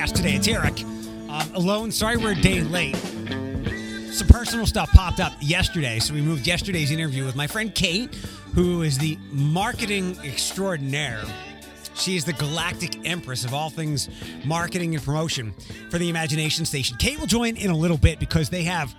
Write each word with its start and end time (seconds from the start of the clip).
podcast 0.00 0.14
today. 0.14 0.34
It's 0.34 0.48
Eric. 0.48 0.80
Um, 1.28 1.54
alone. 1.54 1.92
Sorry 1.92 2.16
we're 2.16 2.32
a 2.32 2.40
day 2.40 2.62
late. 2.62 2.96
Some 4.12 4.28
personal 4.28 4.66
stuff 4.66 4.90
popped 4.92 5.20
up 5.20 5.32
yesterday, 5.40 5.98
so 5.98 6.14
we 6.14 6.22
moved 6.22 6.46
yesterday's 6.46 6.90
interview 6.90 7.24
with 7.24 7.36
my 7.36 7.46
friend 7.46 7.74
Kate, 7.74 8.14
who 8.54 8.82
is 8.82 8.98
the 8.98 9.18
marketing 9.30 10.16
extraordinaire. 10.24 11.22
She 11.94 12.16
is 12.16 12.24
the 12.24 12.32
galactic 12.32 13.06
empress 13.06 13.44
of 13.44 13.52
all 13.52 13.68
things 13.68 14.08
marketing 14.44 14.94
and 14.94 15.04
promotion 15.04 15.52
for 15.90 15.98
the 15.98 16.08
Imagination 16.08 16.64
Station. 16.64 16.96
Kate 16.96 17.18
will 17.18 17.26
join 17.26 17.56
in 17.56 17.70
a 17.70 17.76
little 17.76 17.98
bit 17.98 18.18
because 18.18 18.48
they 18.48 18.62
have 18.64 18.94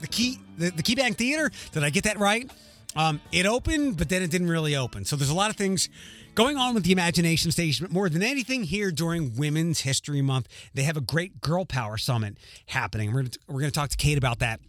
the 0.00 0.06
key 0.06 0.38
the, 0.56 0.70
the 0.70 0.82
Key 0.82 0.94
Bank 0.94 1.16
Theater. 1.16 1.50
Did 1.72 1.82
I 1.82 1.90
get 1.90 2.04
that 2.04 2.18
right? 2.18 2.50
Um, 2.96 3.20
it 3.30 3.44
opened, 3.44 3.98
but 3.98 4.08
then 4.08 4.22
it 4.22 4.30
didn't 4.30 4.48
really 4.48 4.74
open. 4.74 5.04
So 5.04 5.16
there's 5.16 5.30
a 5.30 5.34
lot 5.34 5.50
of 5.50 5.56
things 5.56 5.88
going 6.34 6.56
on 6.56 6.74
with 6.74 6.84
the 6.84 6.92
Imagination 6.92 7.50
Station. 7.50 7.86
But 7.86 7.92
more 7.92 8.08
than 8.08 8.22
anything, 8.22 8.64
here 8.64 8.90
during 8.90 9.36
Women's 9.36 9.80
History 9.80 10.22
Month, 10.22 10.48
they 10.74 10.82
have 10.82 10.96
a 10.96 11.02
great 11.02 11.40
Girl 11.40 11.64
Power 11.64 11.98
Summit 11.98 12.38
happening. 12.66 13.12
We're 13.12 13.22
gonna, 13.22 13.34
we're 13.48 13.60
going 13.60 13.70
to 13.70 13.78
talk 13.78 13.90
to 13.90 13.96
Kate 13.96 14.18
about 14.18 14.38
that 14.38 14.60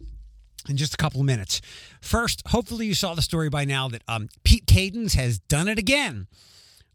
in 0.68 0.76
just 0.76 0.92
a 0.94 0.96
couple 0.98 1.20
of 1.20 1.26
minutes. 1.26 1.62
First, 2.00 2.42
hopefully 2.48 2.86
you 2.86 2.94
saw 2.94 3.14
the 3.14 3.22
story 3.22 3.48
by 3.48 3.64
now 3.64 3.88
that 3.88 4.02
um, 4.06 4.28
Pete 4.44 4.66
Kadens 4.66 5.14
has 5.14 5.38
done 5.38 5.68
it 5.68 5.78
again. 5.78 6.26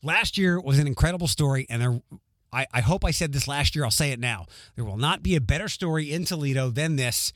Last 0.04 0.38
year 0.38 0.60
was 0.60 0.80
an 0.80 0.88
incredible 0.88 1.28
story, 1.28 1.66
and 1.70 1.82
there. 1.82 2.02
I, 2.52 2.68
I 2.72 2.82
hope 2.82 3.04
I 3.04 3.10
said 3.10 3.34
this 3.34 3.48
last 3.48 3.76
year. 3.76 3.84
I'll 3.84 3.90
say 3.90 4.12
it 4.12 4.20
now. 4.20 4.46
There 4.76 4.86
will 4.86 4.98
not 4.98 5.24
be 5.24 5.36
a 5.36 5.42
better 5.42 5.68
story 5.68 6.12
in 6.12 6.24
Toledo 6.24 6.70
than 6.70 6.98
this 6.98 7.34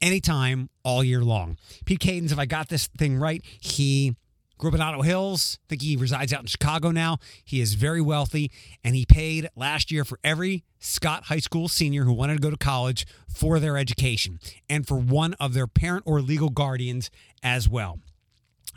anytime 0.00 0.70
all 0.82 1.02
year 1.02 1.22
long. 1.22 1.56
Pete 1.84 2.00
Kadens, 2.00 2.32
if 2.32 2.38
I 2.38 2.46
got 2.46 2.68
this 2.68 2.86
thing 2.98 3.16
right, 3.16 3.42
he 3.60 4.14
grew 4.58 4.70
up 4.70 4.74
in 4.74 4.80
Ottawa 4.80 5.02
Hills. 5.02 5.58
I 5.64 5.68
think 5.70 5.82
he 5.82 5.96
resides 5.96 6.32
out 6.32 6.40
in 6.40 6.46
Chicago 6.46 6.90
now. 6.90 7.18
He 7.44 7.60
is 7.60 7.74
very 7.74 8.00
wealthy, 8.00 8.50
and 8.82 8.94
he 8.94 9.04
paid 9.04 9.48
last 9.54 9.90
year 9.90 10.04
for 10.04 10.18
every 10.24 10.64
Scott 10.78 11.24
High 11.24 11.38
School 11.38 11.68
senior 11.68 12.04
who 12.04 12.12
wanted 12.12 12.34
to 12.34 12.40
go 12.40 12.50
to 12.50 12.56
college 12.56 13.06
for 13.28 13.58
their 13.58 13.76
education 13.76 14.38
and 14.68 14.86
for 14.86 14.96
one 14.96 15.34
of 15.34 15.54
their 15.54 15.66
parent 15.66 16.04
or 16.06 16.20
legal 16.20 16.48
guardians 16.48 17.10
as 17.42 17.68
well. 17.68 17.98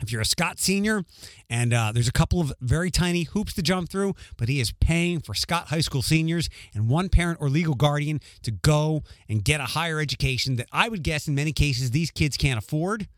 If 0.00 0.10
you're 0.10 0.20
a 0.20 0.26
Scott 0.26 0.58
senior, 0.58 1.04
and 1.48 1.74
uh, 1.74 1.92
there's 1.92 2.08
a 2.08 2.12
couple 2.12 2.40
of 2.40 2.52
very 2.60 2.90
tiny 2.90 3.24
hoops 3.24 3.52
to 3.54 3.62
jump 3.62 3.90
through, 3.90 4.14
but 4.36 4.48
he 4.48 4.60
is 4.60 4.72
paying 4.72 5.20
for 5.20 5.34
Scott 5.34 5.68
High 5.68 5.80
School 5.80 6.02
seniors 6.02 6.48
and 6.74 6.88
one 6.88 7.08
parent 7.08 7.38
or 7.40 7.48
legal 7.48 7.74
guardian 7.74 8.20
to 8.42 8.50
go 8.50 9.02
and 9.28 9.44
get 9.44 9.60
a 9.60 9.66
higher 9.66 10.00
education 10.00 10.56
that 10.56 10.68
I 10.72 10.88
would 10.88 11.02
guess 11.02 11.28
in 11.28 11.34
many 11.34 11.52
cases 11.52 11.90
these 11.90 12.10
kids 12.10 12.36
can't 12.36 12.58
afford, 12.58 13.08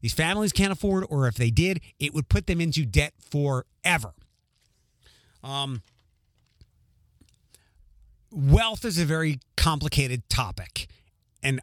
these 0.00 0.14
families 0.14 0.52
can't 0.52 0.72
afford, 0.72 1.04
or 1.10 1.26
if 1.26 1.34
they 1.34 1.50
did, 1.50 1.80
it 1.98 2.14
would 2.14 2.28
put 2.28 2.46
them 2.46 2.60
into 2.60 2.84
debt 2.84 3.14
forever. 3.18 4.12
Um, 5.42 5.82
wealth 8.30 8.84
is 8.84 8.98
a 8.98 9.04
very 9.04 9.40
complicated 9.56 10.28
topic, 10.28 10.88
and 11.42 11.60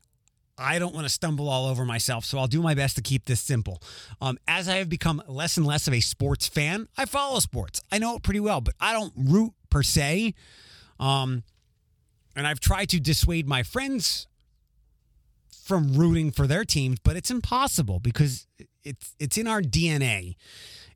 I 0.57 0.79
don't 0.79 0.93
want 0.93 1.05
to 1.05 1.13
stumble 1.13 1.49
all 1.49 1.65
over 1.67 1.83
myself, 1.85 2.23
so 2.23 2.37
I'll 2.37 2.47
do 2.47 2.61
my 2.61 2.73
best 2.75 2.95
to 2.95 3.01
keep 3.01 3.25
this 3.25 3.41
simple. 3.41 3.81
Um, 4.21 4.37
as 4.47 4.69
I 4.69 4.75
have 4.77 4.89
become 4.89 5.21
less 5.27 5.57
and 5.57 5.65
less 5.65 5.87
of 5.87 5.93
a 5.93 5.99
sports 5.99 6.47
fan, 6.47 6.87
I 6.97 7.05
follow 7.05 7.39
sports. 7.39 7.81
I 7.91 7.97
know 7.97 8.15
it 8.15 8.23
pretty 8.23 8.39
well, 8.39 8.61
but 8.61 8.73
I 8.79 8.93
don't 8.93 9.13
root 9.17 9.53
per 9.69 9.83
se. 9.83 10.33
Um, 10.99 11.43
and 12.35 12.47
I've 12.47 12.59
tried 12.59 12.89
to 12.89 12.99
dissuade 12.99 13.47
my 13.47 13.63
friends 13.63 14.27
from 15.63 15.93
rooting 15.93 16.31
for 16.31 16.47
their 16.47 16.63
teams, 16.63 16.99
but 17.03 17.15
it's 17.15 17.31
impossible 17.31 17.99
because 17.99 18.47
it's 18.83 19.15
it's 19.19 19.37
in 19.37 19.47
our 19.47 19.61
DNA. 19.61 20.35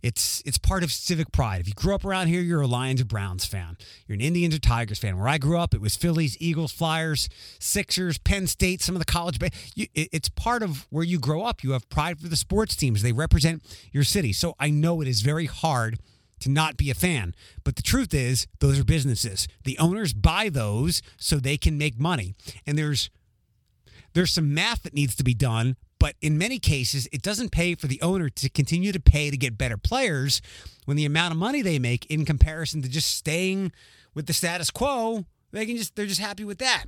It's 0.01 0.41
it's 0.45 0.57
part 0.57 0.83
of 0.83 0.91
civic 0.91 1.31
pride. 1.31 1.61
If 1.61 1.67
you 1.67 1.73
grew 1.73 1.93
up 1.93 2.05
around 2.05 2.27
here, 2.27 2.41
you're 2.41 2.61
a 2.61 2.67
Lions 2.67 3.01
or 3.01 3.05
Browns 3.05 3.45
fan. 3.45 3.77
You're 4.07 4.15
an 4.15 4.21
Indians 4.21 4.55
or 4.55 4.59
Tigers 4.59 4.99
fan. 4.99 5.17
Where 5.17 5.27
I 5.27 5.37
grew 5.37 5.57
up, 5.57 5.73
it 5.73 5.81
was 5.81 5.95
Phillies, 5.95 6.37
Eagles, 6.39 6.71
Flyers, 6.71 7.27
Sixers, 7.59 8.17
Penn 8.17 8.47
State, 8.47 8.81
some 8.81 8.95
of 8.95 8.99
the 8.99 9.05
college. 9.05 9.39
Ba- 9.39 9.51
you, 9.75 9.87
it, 9.93 10.09
it's 10.11 10.29
part 10.29 10.63
of 10.63 10.87
where 10.89 11.03
you 11.03 11.19
grow 11.19 11.43
up. 11.43 11.63
You 11.63 11.71
have 11.71 11.89
pride 11.89 12.19
for 12.19 12.27
the 12.27 12.35
sports 12.35 12.75
teams. 12.75 13.01
They 13.01 13.11
represent 13.11 13.63
your 13.91 14.03
city. 14.03 14.31
So 14.31 14.55
I 14.59 14.69
know 14.69 15.01
it 15.01 15.07
is 15.07 15.21
very 15.21 15.45
hard 15.45 15.99
to 16.39 16.49
not 16.49 16.77
be 16.77 16.89
a 16.89 16.93
fan. 16.93 17.35
But 17.63 17.75
the 17.75 17.81
truth 17.81 18.13
is, 18.13 18.47
those 18.59 18.79
are 18.79 18.85
businesses. 18.85 19.47
The 19.65 19.77
owners 19.77 20.13
buy 20.13 20.49
those 20.49 21.01
so 21.17 21.35
they 21.35 21.57
can 21.57 21.77
make 21.77 21.99
money. 21.99 22.35
And 22.65 22.77
there's 22.77 23.09
there's 24.13 24.31
some 24.31 24.53
math 24.53 24.83
that 24.83 24.93
needs 24.93 25.15
to 25.17 25.23
be 25.23 25.35
done, 25.35 25.75
but 25.99 26.15
in 26.21 26.37
many 26.37 26.59
cases, 26.59 27.07
it 27.11 27.21
doesn't 27.21 27.51
pay 27.51 27.75
for 27.75 27.87
the 27.87 28.01
owner 28.01 28.29
to 28.29 28.49
continue 28.49 28.91
to 28.91 28.99
pay 28.99 29.29
to 29.29 29.37
get 29.37 29.57
better 29.57 29.77
players 29.77 30.41
when 30.85 30.97
the 30.97 31.05
amount 31.05 31.31
of 31.31 31.37
money 31.37 31.61
they 31.61 31.77
make 31.77 32.05
in 32.07 32.25
comparison 32.25 32.81
to 32.81 32.89
just 32.89 33.15
staying 33.15 33.71
with 34.15 34.25
the 34.25 34.33
status 34.33 34.71
quo, 34.71 35.23
they 35.51 35.65
can 35.65 35.77
just 35.77 35.95
they're 35.95 36.07
just 36.07 36.19
happy 36.19 36.43
with 36.43 36.57
that. 36.57 36.85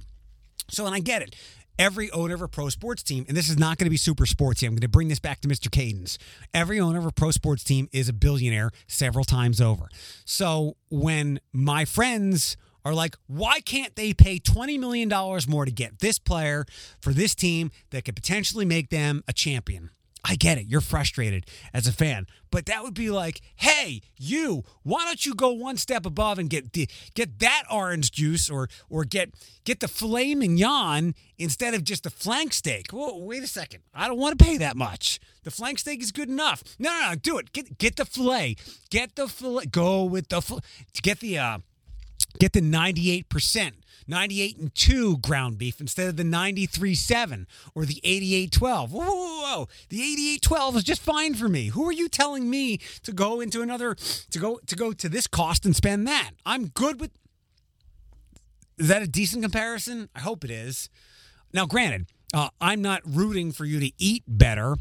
So 0.69 0.85
and 0.87 0.95
I 0.95 0.99
get 0.99 1.21
it. 1.21 1.35
Every 1.77 2.11
owner 2.11 2.33
of 2.35 2.41
a 2.41 2.47
pro 2.47 2.69
sports 2.69 3.03
team, 3.03 3.25
and 3.27 3.37
this 3.37 3.49
is 3.49 3.57
not 3.57 3.77
going 3.77 3.85
to 3.85 3.91
be 3.91 3.97
super 3.97 4.25
sportsy. 4.25 4.67
I'm 4.67 4.73
going 4.73 4.81
to 4.81 4.89
bring 4.89 5.07
this 5.07 5.19
back 5.19 5.39
to 5.41 5.47
Mr. 5.47 5.67
Kadens. 5.69 6.17
Every 6.53 6.79
owner 6.79 6.99
of 6.99 7.05
a 7.05 7.11
pro 7.11 7.31
sports 7.31 7.63
team 7.63 7.89
is 7.91 8.09
a 8.09 8.13
billionaire 8.13 8.71
several 8.87 9.23
times 9.23 9.61
over. 9.61 9.87
So 10.25 10.77
when 10.89 11.39
my 11.53 11.85
friends 11.85 12.57
are 12.83 12.93
like, 12.93 13.15
why 13.27 13.59
can't 13.59 13.95
they 13.95 14.13
pay 14.13 14.39
$20 14.39 14.79
million 14.79 15.09
more 15.47 15.65
to 15.65 15.71
get 15.71 15.99
this 15.99 16.19
player 16.19 16.65
for 17.01 17.13
this 17.13 17.35
team 17.35 17.71
that 17.91 18.05
could 18.05 18.15
potentially 18.15 18.65
make 18.65 18.89
them 18.89 19.23
a 19.27 19.33
champion? 19.33 19.91
I 20.23 20.35
get 20.35 20.57
it. 20.57 20.67
You're 20.67 20.81
frustrated 20.81 21.47
as 21.73 21.87
a 21.87 21.91
fan, 21.91 22.27
but 22.51 22.67
that 22.67 22.83
would 22.83 22.93
be 22.93 23.09
like, 23.09 23.41
"Hey, 23.55 24.01
you, 24.17 24.63
why 24.83 25.03
don't 25.05 25.25
you 25.25 25.33
go 25.33 25.49
one 25.51 25.77
step 25.77 26.05
above 26.05 26.37
and 26.37 26.49
get 26.49 26.73
the, 26.73 26.87
get 27.15 27.39
that 27.39 27.63
orange 27.71 28.11
juice 28.11 28.49
or 28.49 28.69
or 28.87 29.03
get 29.03 29.33
get 29.63 29.79
the 29.79 29.87
filet 29.87 30.35
mignon 30.35 31.15
instead 31.39 31.73
of 31.73 31.83
just 31.83 32.03
the 32.03 32.11
flank 32.11 32.53
steak?" 32.53 32.91
Whoa, 32.91 33.17
wait 33.17 33.41
a 33.41 33.47
second. 33.47 33.81
I 33.95 34.07
don't 34.07 34.19
want 34.19 34.37
to 34.37 34.45
pay 34.45 34.57
that 34.57 34.77
much. 34.77 35.19
The 35.43 35.49
flank 35.49 35.79
steak 35.79 36.03
is 36.03 36.11
good 36.11 36.29
enough. 36.29 36.63
No, 36.77 36.91
no, 36.91 37.09
no, 37.09 37.15
do 37.15 37.39
it. 37.39 37.51
Get 37.51 37.79
get 37.79 37.95
the 37.95 38.05
filet. 38.05 38.57
Get 38.91 39.15
the 39.15 39.27
filet. 39.27 39.65
Go 39.65 40.03
with 40.03 40.29
the 40.29 40.61
get 41.01 41.19
the 41.19 41.39
uh 41.39 41.57
get 42.39 42.53
the 42.53 42.61
98%. 42.61 43.73
98 44.07 44.57
and 44.57 44.75
2 44.75 45.17
ground 45.19 45.57
beef 45.57 45.79
instead 45.79 46.07
of 46.07 46.17
the 46.17 46.23
93 46.23 46.95
7 46.95 47.47
or 47.75 47.85
the 47.85 48.01
88 48.03 48.51
12. 48.51 48.91
Whoa, 48.91 48.99
whoa, 49.05 49.41
whoa, 49.41 49.67
The 49.89 50.01
88 50.01 50.41
12 50.41 50.75
is 50.77 50.83
just 50.83 51.01
fine 51.01 51.33
for 51.33 51.47
me. 51.47 51.67
Who 51.67 51.87
are 51.87 51.93
you 51.93 52.09
telling 52.09 52.49
me 52.49 52.77
to 53.03 53.11
go 53.11 53.41
into 53.41 53.61
another 53.61 53.95
to 53.95 54.39
go 54.39 54.59
to 54.65 54.75
go 54.75 54.91
to 54.91 55.07
this 55.07 55.27
cost 55.27 55.65
and 55.65 55.75
spend 55.75 56.07
that? 56.07 56.31
I'm 56.45 56.67
good 56.67 56.99
with 56.99 57.11
Is 58.77 58.87
that 58.87 59.01
a 59.01 59.07
decent 59.07 59.43
comparison? 59.43 60.09
I 60.15 60.19
hope 60.19 60.43
it 60.43 60.51
is. 60.51 60.89
Now, 61.53 61.65
granted, 61.65 62.07
uh, 62.33 62.49
I'm 62.59 62.81
not 62.81 63.01
rooting 63.05 63.51
for 63.51 63.65
you 63.65 63.79
to 63.79 63.91
eat 63.97 64.23
better 64.27 64.75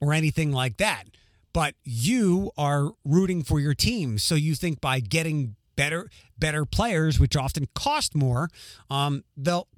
or 0.00 0.12
anything 0.12 0.52
like 0.52 0.78
that, 0.78 1.04
but 1.52 1.74
you 1.84 2.50
are 2.58 2.90
rooting 3.04 3.44
for 3.44 3.60
your 3.60 3.74
team. 3.74 4.18
So 4.18 4.34
you 4.34 4.54
think 4.54 4.80
by 4.80 5.00
getting 5.00 5.54
better 5.82 6.10
better 6.38 6.64
players, 6.64 7.18
which 7.18 7.36
often 7.36 7.66
cost 7.74 8.14
more, 8.14 8.48
um, 8.90 9.24
they'll 9.36 9.68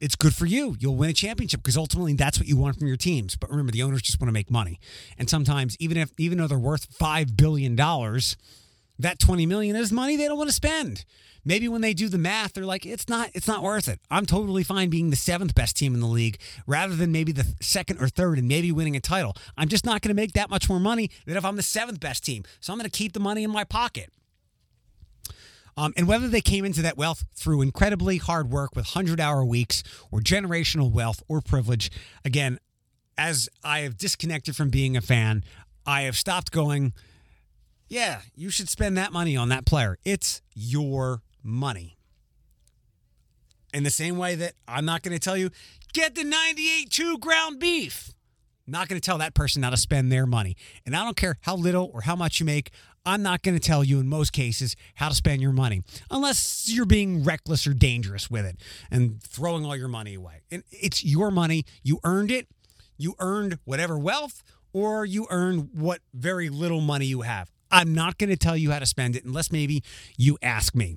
it's 0.00 0.16
good 0.16 0.34
for 0.34 0.46
you. 0.46 0.76
You'll 0.80 0.96
win 0.96 1.10
a 1.10 1.12
championship 1.12 1.60
because 1.62 1.76
ultimately 1.76 2.14
that's 2.14 2.36
what 2.38 2.48
you 2.48 2.56
want 2.56 2.76
from 2.76 2.88
your 2.88 2.96
teams. 2.96 3.36
But 3.36 3.50
remember, 3.50 3.70
the 3.70 3.84
owners 3.84 4.02
just 4.02 4.20
want 4.20 4.28
to 4.28 4.32
make 4.32 4.50
money, 4.50 4.80
and 5.18 5.30
sometimes 5.30 5.76
even 5.78 5.96
if 5.96 6.10
even 6.18 6.38
though 6.38 6.48
they're 6.48 6.58
worth 6.58 6.86
five 6.92 7.36
billion 7.36 7.76
dollars, 7.76 8.36
that 8.98 9.20
twenty 9.20 9.46
million 9.46 9.76
is 9.76 9.92
money 9.92 10.16
they 10.16 10.26
don't 10.26 10.38
want 10.38 10.50
to 10.50 10.54
spend. 10.54 11.04
Maybe 11.44 11.66
when 11.68 11.80
they 11.80 11.92
do 11.92 12.08
the 12.08 12.18
math, 12.18 12.52
they're 12.52 12.64
like, 12.64 12.86
it's 12.86 13.08
not 13.08 13.30
it's 13.34 13.48
not 13.48 13.62
worth 13.62 13.88
it. 13.88 14.00
I'm 14.10 14.26
totally 14.26 14.64
fine 14.64 14.90
being 14.90 15.10
the 15.10 15.16
seventh 15.16 15.54
best 15.54 15.76
team 15.76 15.94
in 15.94 16.00
the 16.00 16.06
league 16.06 16.40
rather 16.66 16.96
than 16.96 17.12
maybe 17.12 17.32
the 17.32 17.46
second 17.60 18.00
or 18.00 18.08
third 18.08 18.38
and 18.38 18.48
maybe 18.48 18.72
winning 18.72 18.96
a 18.96 19.00
title. 19.00 19.36
I'm 19.56 19.68
just 19.68 19.86
not 19.86 20.02
going 20.02 20.14
to 20.14 20.20
make 20.20 20.32
that 20.32 20.50
much 20.50 20.68
more 20.68 20.80
money 20.80 21.10
than 21.26 21.36
if 21.36 21.44
I'm 21.44 21.56
the 21.56 21.62
seventh 21.62 22.00
best 22.00 22.24
team. 22.24 22.42
So 22.60 22.72
I'm 22.72 22.78
going 22.78 22.90
to 22.90 22.96
keep 22.96 23.12
the 23.12 23.20
money 23.20 23.44
in 23.44 23.50
my 23.50 23.64
pocket. 23.64 24.10
Um, 25.76 25.92
and 25.96 26.06
whether 26.06 26.28
they 26.28 26.40
came 26.40 26.64
into 26.64 26.82
that 26.82 26.96
wealth 26.96 27.24
through 27.34 27.62
incredibly 27.62 28.18
hard 28.18 28.50
work 28.50 28.76
with 28.76 28.86
100 28.86 29.20
hour 29.20 29.44
weeks 29.44 29.82
or 30.10 30.20
generational 30.20 30.90
wealth 30.90 31.22
or 31.28 31.40
privilege, 31.40 31.90
again, 32.24 32.58
as 33.16 33.48
I 33.64 33.80
have 33.80 33.96
disconnected 33.96 34.56
from 34.56 34.70
being 34.70 34.96
a 34.96 35.00
fan, 35.00 35.44
I 35.86 36.02
have 36.02 36.16
stopped 36.16 36.50
going, 36.50 36.92
yeah, 37.88 38.20
you 38.34 38.50
should 38.50 38.68
spend 38.68 38.96
that 38.96 39.12
money 39.12 39.36
on 39.36 39.48
that 39.50 39.66
player. 39.66 39.98
It's 40.04 40.42
your 40.54 41.22
money. 41.42 41.96
In 43.74 43.84
the 43.84 43.90
same 43.90 44.18
way 44.18 44.34
that 44.34 44.52
I'm 44.68 44.84
not 44.84 45.02
going 45.02 45.14
to 45.14 45.18
tell 45.18 45.36
you, 45.36 45.50
get 45.92 46.14
the 46.14 46.24
98 46.24 46.90
2 46.90 47.18
ground 47.18 47.58
beef. 47.58 48.12
I'm 48.66 48.72
not 48.72 48.88
going 48.88 49.00
to 49.00 49.04
tell 49.04 49.18
that 49.18 49.34
person 49.34 49.62
how 49.62 49.70
to 49.70 49.76
spend 49.76 50.12
their 50.12 50.26
money. 50.26 50.56
And 50.86 50.94
I 50.94 51.04
don't 51.04 51.16
care 51.16 51.36
how 51.42 51.56
little 51.56 51.90
or 51.92 52.02
how 52.02 52.14
much 52.14 52.38
you 52.38 52.46
make. 52.46 52.70
I'm 53.04 53.22
not 53.22 53.42
going 53.42 53.58
to 53.58 53.60
tell 53.60 53.82
you 53.82 53.98
in 54.00 54.08
most 54.08 54.32
cases 54.32 54.76
how 54.94 55.08
to 55.08 55.14
spend 55.14 55.42
your 55.42 55.52
money 55.52 55.82
unless 56.10 56.68
you're 56.72 56.86
being 56.86 57.24
reckless 57.24 57.66
or 57.66 57.74
dangerous 57.74 58.30
with 58.30 58.44
it 58.44 58.56
and 58.90 59.22
throwing 59.22 59.64
all 59.64 59.76
your 59.76 59.88
money 59.88 60.14
away. 60.14 60.42
And 60.50 60.62
it's 60.70 61.04
your 61.04 61.30
money. 61.30 61.64
You 61.82 61.98
earned 62.04 62.30
it. 62.30 62.48
You 62.96 63.14
earned 63.18 63.58
whatever 63.64 63.98
wealth 63.98 64.44
or 64.72 65.04
you 65.04 65.26
earned 65.30 65.70
what 65.74 66.00
very 66.14 66.48
little 66.48 66.80
money 66.80 67.06
you 67.06 67.22
have. 67.22 67.50
I'm 67.70 67.94
not 67.94 68.18
going 68.18 68.30
to 68.30 68.36
tell 68.36 68.56
you 68.56 68.70
how 68.70 68.78
to 68.78 68.86
spend 68.86 69.16
it 69.16 69.24
unless 69.24 69.50
maybe 69.50 69.82
you 70.16 70.38
ask 70.42 70.74
me. 70.74 70.96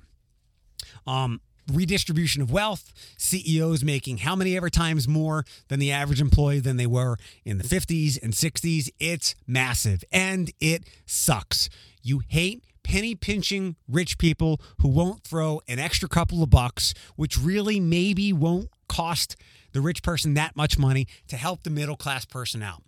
Um, 1.06 1.40
redistribution 1.72 2.42
of 2.42 2.50
wealth, 2.50 2.92
CEOs 3.18 3.82
making 3.82 4.18
how 4.18 4.36
many 4.36 4.56
ever 4.56 4.70
times 4.70 5.08
more 5.08 5.44
than 5.68 5.80
the 5.80 5.90
average 5.90 6.20
employee 6.20 6.60
than 6.60 6.76
they 6.76 6.86
were 6.86 7.16
in 7.44 7.58
the 7.58 7.64
50s 7.64 8.22
and 8.22 8.32
60s. 8.32 8.88
It's 9.00 9.34
massive 9.46 10.04
and 10.12 10.52
it 10.60 10.84
sucks. 11.06 11.68
You 12.06 12.22
hate 12.28 12.62
penny 12.84 13.16
pinching 13.16 13.74
rich 13.88 14.16
people 14.16 14.60
who 14.80 14.86
won't 14.86 15.24
throw 15.24 15.60
an 15.66 15.80
extra 15.80 16.08
couple 16.08 16.40
of 16.40 16.50
bucks, 16.50 16.94
which 17.16 17.36
really 17.36 17.80
maybe 17.80 18.32
won't 18.32 18.68
cost 18.88 19.34
the 19.72 19.80
rich 19.80 20.04
person 20.04 20.34
that 20.34 20.54
much 20.54 20.78
money 20.78 21.08
to 21.26 21.36
help 21.36 21.64
the 21.64 21.70
middle 21.70 21.96
class 21.96 22.24
person 22.24 22.62
out. 22.62 22.84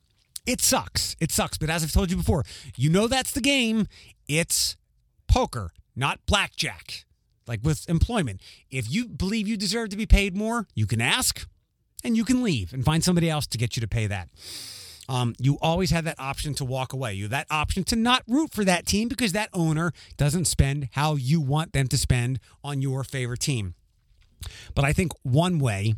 It 0.47 0.61
sucks. 0.61 1.17
It 1.19 1.32
sucks. 1.32 1.59
But 1.59 1.69
as 1.69 1.82
I've 1.82 1.91
told 1.91 2.12
you 2.12 2.17
before, 2.17 2.44
you 2.76 2.91
know 2.91 3.09
that's 3.09 3.32
the 3.32 3.41
game. 3.41 3.88
It's 4.29 4.76
poker, 5.26 5.73
not 5.97 6.20
blackjack. 6.26 7.05
Like 7.49 7.61
with 7.65 7.88
employment. 7.88 8.41
If 8.70 8.88
you 8.88 9.09
believe 9.09 9.49
you 9.49 9.56
deserve 9.56 9.88
to 9.88 9.97
be 9.97 10.06
paid 10.06 10.37
more, 10.37 10.69
you 10.76 10.87
can 10.87 11.00
ask 11.00 11.44
and 12.05 12.17
you 12.17 12.25
can 12.25 12.41
leave 12.41 12.73
and 12.73 12.85
find 12.85 13.03
somebody 13.03 13.29
else 13.29 13.49
to 13.49 13.59
get 13.59 13.76
you 13.76 13.81
to 13.81 13.88
pay 13.88 14.06
that. 14.06 14.29
Um, 15.08 15.34
you 15.38 15.58
always 15.62 15.90
have 15.90 16.05
that 16.05 16.19
option 16.19 16.55
to 16.55 16.64
walk 16.64 16.93
away. 16.93 17.14
You 17.14 17.25
have 17.25 17.31
that 17.31 17.46
option 17.50 17.84
to 17.84 17.96
not 17.96 18.22
root 18.28 18.52
for 18.52 18.64
that 18.64 18.87
team 18.87 19.08
because 19.08 19.32
that 19.32 19.49
owner 19.55 19.93
doesn't 20.16 20.44
spend 20.44 20.88
how 20.93 21.16
you 21.16 21.40
want 21.40 21.72
them 21.72 21.88
to 21.88 21.96
spend 21.96 22.40
on 22.62 22.82
your 22.82 23.05
favorite 23.05 23.40
team. 23.40 23.75
But 24.75 24.84
I 24.84 24.93
think 24.93 25.12
one 25.22 25.58
way 25.58 25.94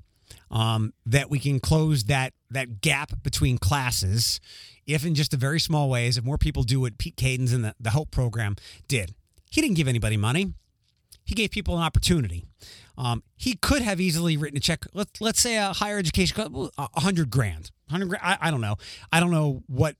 um, 0.50 0.92
that 1.06 1.30
we 1.30 1.38
can 1.38 1.60
close 1.60 2.04
that 2.04 2.32
that 2.50 2.80
gap 2.80 3.22
between 3.22 3.58
classes, 3.58 4.40
if 4.86 5.04
in 5.04 5.14
just 5.14 5.34
a 5.34 5.36
very 5.36 5.60
small 5.60 5.88
ways, 5.88 6.16
if 6.16 6.24
more 6.24 6.38
people 6.38 6.62
do 6.62 6.80
what 6.80 6.98
Pete 6.98 7.16
Kadens 7.16 7.52
and 7.54 7.64
the, 7.64 7.74
the 7.78 7.90
Hope 7.90 8.10
program 8.10 8.56
did. 8.88 9.14
He 9.50 9.60
didn't 9.60 9.76
give 9.76 9.88
anybody 9.88 10.16
money. 10.16 10.54
He 11.30 11.36
gave 11.36 11.52
people 11.52 11.76
an 11.76 11.82
opportunity. 11.84 12.44
Um, 12.98 13.22
he 13.36 13.54
could 13.54 13.82
have 13.82 14.00
easily 14.00 14.36
written 14.36 14.56
a 14.56 14.60
check. 14.60 14.84
Let, 14.92 15.06
let's 15.20 15.38
say 15.40 15.56
a 15.56 15.72
higher 15.72 15.96
education, 15.96 16.36
a 16.76 17.00
hundred 17.00 17.30
grand, 17.30 17.70
hundred 17.88 18.08
grand. 18.08 18.24
I, 18.24 18.36
I 18.40 18.50
don't 18.50 18.60
know. 18.60 18.74
I 19.12 19.20
don't 19.20 19.30
know 19.30 19.62
what 19.68 19.94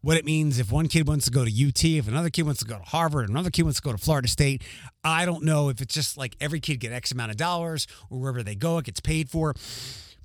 what 0.00 0.16
it 0.16 0.24
means 0.24 0.60
if 0.60 0.70
one 0.70 0.86
kid 0.86 1.08
wants 1.08 1.24
to 1.24 1.32
go 1.32 1.44
to 1.44 1.50
UT, 1.50 1.84
if 1.84 2.06
another 2.06 2.30
kid 2.30 2.42
wants 2.42 2.60
to 2.60 2.66
go 2.66 2.78
to 2.78 2.84
Harvard, 2.84 3.28
another 3.28 3.50
kid 3.50 3.64
wants 3.64 3.80
to 3.80 3.82
go 3.82 3.90
to 3.90 3.98
Florida 3.98 4.28
State. 4.28 4.62
I 5.02 5.26
don't 5.26 5.42
know 5.42 5.70
if 5.70 5.80
it's 5.80 5.92
just 5.92 6.16
like 6.16 6.36
every 6.40 6.60
kid 6.60 6.76
get 6.78 6.92
X 6.92 7.10
amount 7.10 7.32
of 7.32 7.36
dollars 7.36 7.88
or 8.10 8.20
wherever 8.20 8.44
they 8.44 8.54
go, 8.54 8.78
it 8.78 8.84
gets 8.84 9.00
paid 9.00 9.28
for. 9.28 9.54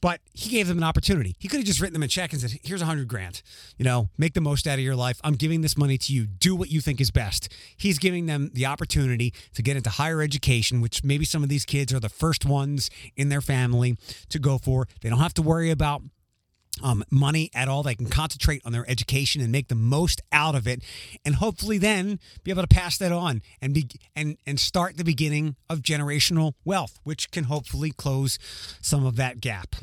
But 0.05 0.21
he 0.33 0.51
gave 0.51 0.67
them 0.67 0.77
an 0.77 0.83
opportunity. 0.83 1.35
He 1.39 1.47
could 1.47 1.57
have 1.57 1.65
just 1.65 1.81
written 1.81 1.93
them 1.93 2.03
a 2.03 2.07
check 2.07 2.31
and 2.31 2.39
said, 2.39 2.59
"Here's 2.61 2.83
a 2.83 2.85
hundred 2.85 3.07
grand. 3.07 3.41
You 3.75 3.85
know, 3.85 4.09
make 4.19 4.35
the 4.35 4.39
most 4.39 4.67
out 4.67 4.77
of 4.77 4.85
your 4.85 4.95
life. 4.95 5.19
I'm 5.23 5.33
giving 5.33 5.61
this 5.61 5.75
money 5.75 5.97
to 5.97 6.13
you. 6.13 6.27
Do 6.27 6.55
what 6.55 6.69
you 6.69 6.79
think 6.79 7.01
is 7.01 7.09
best." 7.09 7.51
He's 7.75 7.97
giving 7.97 8.27
them 8.27 8.51
the 8.53 8.67
opportunity 8.67 9.33
to 9.55 9.63
get 9.63 9.77
into 9.77 9.89
higher 9.89 10.21
education, 10.21 10.79
which 10.79 11.03
maybe 11.03 11.25
some 11.25 11.41
of 11.41 11.49
these 11.49 11.65
kids 11.65 11.91
are 11.91 11.99
the 11.99 12.07
first 12.07 12.45
ones 12.45 12.91
in 13.15 13.29
their 13.29 13.41
family 13.41 13.97
to 14.29 14.37
go 14.37 14.59
for. 14.59 14.87
They 15.01 15.09
don't 15.09 15.17
have 15.17 15.33
to 15.33 15.41
worry 15.41 15.71
about 15.71 16.03
um, 16.83 17.03
money 17.09 17.49
at 17.55 17.67
all. 17.67 17.81
They 17.81 17.95
can 17.95 18.05
concentrate 18.05 18.61
on 18.63 18.73
their 18.73 18.87
education 18.87 19.41
and 19.41 19.51
make 19.51 19.69
the 19.69 19.73
most 19.73 20.21
out 20.31 20.53
of 20.53 20.67
it, 20.67 20.83
and 21.25 21.33
hopefully 21.33 21.79
then 21.79 22.19
be 22.43 22.51
able 22.51 22.61
to 22.61 22.67
pass 22.67 22.99
that 22.99 23.11
on 23.11 23.41
and 23.59 23.73
be 23.73 23.89
and 24.15 24.37
and 24.45 24.59
start 24.59 24.97
the 24.97 25.03
beginning 25.03 25.55
of 25.67 25.79
generational 25.79 26.53
wealth, 26.63 26.99
which 27.03 27.31
can 27.31 27.45
hopefully 27.45 27.89
close 27.89 28.37
some 28.81 29.03
of 29.03 29.15
that 29.15 29.41
gap. 29.41 29.75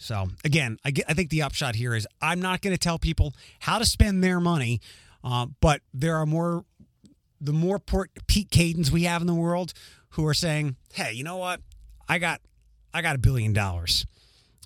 So 0.00 0.28
again, 0.44 0.78
I 0.82 0.92
get, 0.92 1.04
I 1.08 1.14
think 1.14 1.28
the 1.28 1.42
upshot 1.42 1.74
here 1.76 1.94
is 1.94 2.08
I'm 2.22 2.40
not 2.40 2.62
going 2.62 2.74
to 2.74 2.78
tell 2.78 2.98
people 2.98 3.34
how 3.60 3.78
to 3.78 3.84
spend 3.84 4.24
their 4.24 4.40
money, 4.40 4.80
uh, 5.22 5.46
but 5.60 5.82
there 5.92 6.16
are 6.16 6.24
more 6.24 6.64
the 7.38 7.52
more 7.52 7.78
Port, 7.78 8.10
Pete 8.26 8.50
Kadens 8.50 8.90
we 8.90 9.04
have 9.04 9.20
in 9.20 9.26
the 9.26 9.34
world 9.34 9.72
who 10.10 10.26
are 10.26 10.34
saying, 10.34 10.76
hey, 10.94 11.12
you 11.12 11.22
know 11.22 11.36
what, 11.36 11.60
I 12.08 12.18
got 12.18 12.40
I 12.94 13.02
got 13.02 13.14
a 13.14 13.18
billion 13.18 13.52
dollars. 13.52 14.06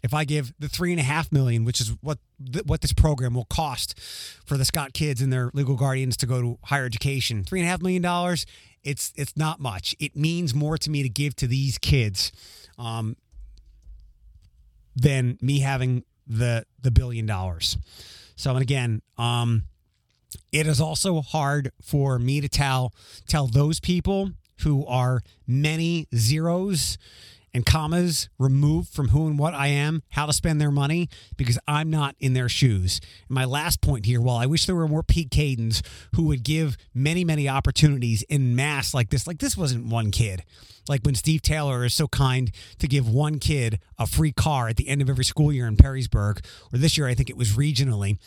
If 0.04 0.14
I 0.14 0.24
give 0.24 0.52
the 0.58 0.68
three 0.68 0.92
and 0.92 1.00
a 1.00 1.04
half 1.04 1.32
million, 1.32 1.64
which 1.64 1.80
is 1.80 1.92
what 2.00 2.18
th- 2.52 2.64
what 2.66 2.80
this 2.80 2.92
program 2.92 3.34
will 3.34 3.46
cost 3.46 3.98
for 4.46 4.56
the 4.56 4.64
Scott 4.64 4.92
kids 4.92 5.20
and 5.20 5.32
their 5.32 5.50
legal 5.52 5.74
guardians 5.74 6.16
to 6.18 6.26
go 6.26 6.40
to 6.40 6.58
higher 6.64 6.84
education, 6.84 7.42
three 7.42 7.58
and 7.58 7.66
a 7.66 7.70
half 7.70 7.82
million 7.82 8.02
dollars, 8.02 8.46
it's 8.84 9.12
it's 9.16 9.36
not 9.36 9.58
much. 9.58 9.96
It 9.98 10.14
means 10.14 10.54
more 10.54 10.78
to 10.78 10.90
me 10.90 11.02
to 11.02 11.08
give 11.08 11.34
to 11.36 11.48
these 11.48 11.76
kids. 11.78 12.30
Um, 12.78 13.16
than 14.96 15.38
me 15.40 15.60
having 15.60 16.04
the 16.26 16.64
the 16.80 16.90
billion 16.90 17.26
dollars. 17.26 17.76
So 18.36 18.52
and 18.52 18.62
again, 18.62 19.02
um, 19.18 19.64
it 20.52 20.66
is 20.66 20.80
also 20.80 21.20
hard 21.20 21.70
for 21.82 22.18
me 22.18 22.40
to 22.40 22.48
tell 22.48 22.92
tell 23.26 23.46
those 23.46 23.80
people 23.80 24.32
who 24.60 24.86
are 24.86 25.20
many 25.46 26.06
zeros 26.14 26.98
and 27.54 27.64
commas 27.64 28.28
removed 28.38 28.92
from 28.92 29.08
who 29.08 29.28
and 29.28 29.38
what 29.38 29.54
I 29.54 29.68
am, 29.68 30.02
how 30.10 30.26
to 30.26 30.32
spend 30.32 30.60
their 30.60 30.72
money, 30.72 31.08
because 31.36 31.58
I'm 31.68 31.88
not 31.88 32.16
in 32.18 32.34
their 32.34 32.48
shoes. 32.48 33.00
And 33.28 33.34
my 33.34 33.44
last 33.44 33.80
point 33.80 34.06
here, 34.06 34.20
while 34.20 34.36
I 34.36 34.46
wish 34.46 34.66
there 34.66 34.74
were 34.74 34.88
more 34.88 35.04
Pete 35.04 35.30
Kadens 35.30 35.80
who 36.16 36.24
would 36.24 36.42
give 36.42 36.76
many, 36.92 37.24
many 37.24 37.48
opportunities 37.48 38.22
in 38.24 38.56
mass 38.56 38.92
like 38.92 39.10
this, 39.10 39.26
like 39.26 39.38
this 39.38 39.56
wasn't 39.56 39.86
one 39.86 40.10
kid. 40.10 40.42
Like 40.88 41.02
when 41.04 41.14
Steve 41.14 41.40
Taylor 41.40 41.84
is 41.84 41.94
so 41.94 42.08
kind 42.08 42.50
to 42.78 42.88
give 42.88 43.08
one 43.08 43.38
kid 43.38 43.78
a 43.98 44.06
free 44.06 44.32
car 44.32 44.68
at 44.68 44.76
the 44.76 44.88
end 44.88 45.00
of 45.00 45.08
every 45.08 45.24
school 45.24 45.52
year 45.52 45.66
in 45.66 45.76
Perrysburg, 45.76 46.44
or 46.72 46.78
this 46.78 46.98
year 46.98 47.06
I 47.06 47.14
think 47.14 47.30
it 47.30 47.36
was 47.36 47.52
regionally. 47.52 48.18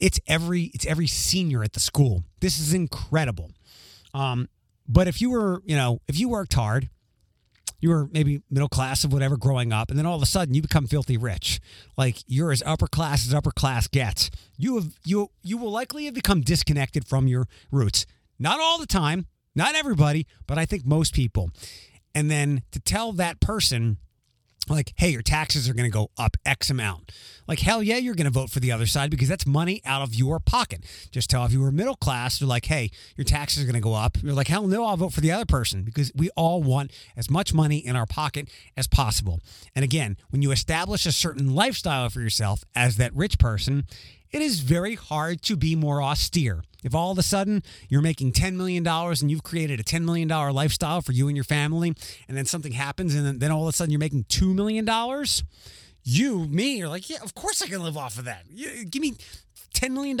It's 0.00 0.18
every 0.26 0.70
it's 0.74 0.86
every 0.86 1.06
senior 1.06 1.62
at 1.62 1.74
the 1.74 1.80
school. 1.80 2.24
This 2.40 2.58
is 2.58 2.72
incredible. 2.72 3.50
Um, 4.14 4.48
but 4.88 5.06
if 5.06 5.20
you 5.20 5.30
were, 5.30 5.62
you 5.64 5.76
know, 5.76 6.00
if 6.08 6.18
you 6.18 6.28
worked 6.28 6.54
hard, 6.54 6.88
you 7.80 7.90
were 7.90 8.08
maybe 8.12 8.42
middle 8.50 8.68
class 8.68 9.04
of 9.04 9.12
whatever 9.12 9.36
growing 9.36 9.72
up, 9.72 9.90
and 9.90 9.98
then 9.98 10.06
all 10.06 10.16
of 10.16 10.22
a 10.22 10.26
sudden 10.26 10.54
you 10.54 10.62
become 10.62 10.86
filthy 10.86 11.16
rich. 11.16 11.60
Like 11.96 12.16
you're 12.26 12.52
as 12.52 12.62
upper 12.64 12.86
class 12.86 13.26
as 13.26 13.34
upper 13.34 13.50
class 13.50 13.88
gets. 13.88 14.30
You 14.56 14.76
have 14.76 14.98
you 15.04 15.30
you 15.42 15.58
will 15.58 15.70
likely 15.70 16.04
have 16.04 16.14
become 16.14 16.40
disconnected 16.40 17.06
from 17.06 17.26
your 17.26 17.46
roots. 17.70 18.06
Not 18.38 18.60
all 18.60 18.78
the 18.78 18.86
time, 18.86 19.26
not 19.54 19.74
everybody, 19.74 20.26
but 20.46 20.58
I 20.58 20.66
think 20.66 20.86
most 20.86 21.14
people. 21.14 21.50
And 22.14 22.30
then 22.30 22.62
to 22.72 22.80
tell 22.80 23.12
that 23.12 23.40
person 23.40 23.98
like, 24.70 24.92
hey, 24.96 25.10
your 25.10 25.22
taxes 25.22 25.68
are 25.68 25.74
going 25.74 25.90
to 25.90 25.92
go 25.92 26.10
up 26.18 26.36
X 26.44 26.70
amount. 26.70 27.12
Like, 27.46 27.60
hell 27.60 27.82
yeah, 27.82 27.96
you're 27.96 28.14
going 28.14 28.26
to 28.26 28.30
vote 28.30 28.50
for 28.50 28.60
the 28.60 28.70
other 28.70 28.86
side 28.86 29.10
because 29.10 29.28
that's 29.28 29.46
money 29.46 29.80
out 29.84 30.02
of 30.02 30.14
your 30.14 30.38
pocket. 30.38 30.84
Just 31.10 31.30
tell 31.30 31.44
if 31.44 31.52
you 31.52 31.60
were 31.60 31.72
middle 31.72 31.96
class, 31.96 32.38
they're 32.38 32.48
like, 32.48 32.66
hey, 32.66 32.90
your 33.16 33.24
taxes 33.24 33.62
are 33.62 33.66
going 33.66 33.74
to 33.74 33.80
go 33.80 33.94
up. 33.94 34.16
You're 34.22 34.34
like, 34.34 34.48
hell 34.48 34.66
no, 34.66 34.84
I'll 34.84 34.96
vote 34.96 35.12
for 35.12 35.20
the 35.20 35.32
other 35.32 35.46
person 35.46 35.82
because 35.82 36.12
we 36.14 36.30
all 36.36 36.62
want 36.62 36.92
as 37.16 37.28
much 37.28 37.52
money 37.52 37.78
in 37.78 37.96
our 37.96 38.06
pocket 38.06 38.48
as 38.76 38.86
possible. 38.86 39.40
And 39.74 39.84
again, 39.84 40.16
when 40.30 40.42
you 40.42 40.52
establish 40.52 41.06
a 41.06 41.12
certain 41.12 41.54
lifestyle 41.54 42.08
for 42.08 42.20
yourself 42.20 42.64
as 42.74 42.96
that 42.96 43.14
rich 43.14 43.38
person, 43.38 43.84
it 44.32 44.42
is 44.42 44.60
very 44.60 44.94
hard 44.94 45.42
to 45.42 45.56
be 45.56 45.74
more 45.74 46.02
austere. 46.02 46.62
If 46.82 46.94
all 46.94 47.12
of 47.12 47.18
a 47.18 47.22
sudden 47.22 47.62
you're 47.88 48.00
making 48.00 48.32
$10 48.32 48.54
million 48.54 48.86
and 48.86 49.30
you've 49.30 49.42
created 49.42 49.80
a 49.80 49.82
$10 49.82 50.04
million 50.04 50.28
lifestyle 50.28 51.02
for 51.02 51.12
you 51.12 51.28
and 51.28 51.36
your 51.36 51.44
family, 51.44 51.94
and 52.28 52.36
then 52.36 52.46
something 52.46 52.72
happens 52.72 53.14
and 53.14 53.40
then 53.40 53.50
all 53.50 53.62
of 53.62 53.68
a 53.68 53.76
sudden 53.76 53.90
you're 53.90 53.98
making 54.00 54.24
$2 54.24 54.54
million, 54.54 54.86
you, 56.02 56.46
me, 56.46 56.78
you're 56.78 56.88
like, 56.88 57.10
yeah, 57.10 57.18
of 57.22 57.34
course 57.34 57.60
I 57.60 57.66
can 57.66 57.82
live 57.82 57.96
off 57.96 58.18
of 58.18 58.24
that. 58.24 58.44
Give 58.90 59.02
me 59.02 59.14
$10 59.74 59.90
million 59.90 60.18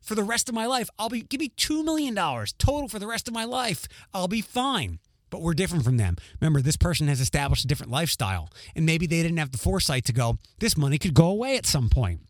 for 0.00 0.14
the 0.14 0.24
rest 0.24 0.48
of 0.48 0.54
my 0.54 0.66
life. 0.66 0.90
I'll 0.98 1.08
be, 1.08 1.22
give 1.22 1.40
me 1.40 1.50
$2 1.50 1.84
million 1.84 2.14
total 2.14 2.88
for 2.88 2.98
the 2.98 3.06
rest 3.06 3.28
of 3.28 3.34
my 3.34 3.44
life. 3.44 3.88
I'll 4.12 4.28
be 4.28 4.42
fine 4.42 4.98
but 5.30 5.42
we're 5.42 5.52
different 5.52 5.84
from 5.84 5.98
them. 5.98 6.16
Remember, 6.40 6.62
this 6.62 6.76
person 6.76 7.06
has 7.08 7.20
established 7.20 7.62
a 7.62 7.66
different 7.68 7.92
lifestyle, 7.92 8.48
and 8.74 8.86
maybe 8.86 9.06
they 9.06 9.22
didn't 9.22 9.36
have 9.36 9.52
the 9.52 9.58
foresight 9.58 10.06
to 10.06 10.12
go, 10.14 10.38
this 10.58 10.74
money 10.74 10.96
could 10.98 11.12
go 11.12 11.26
away 11.26 11.58
at 11.58 11.66
some 11.66 11.90
point. 11.90 12.22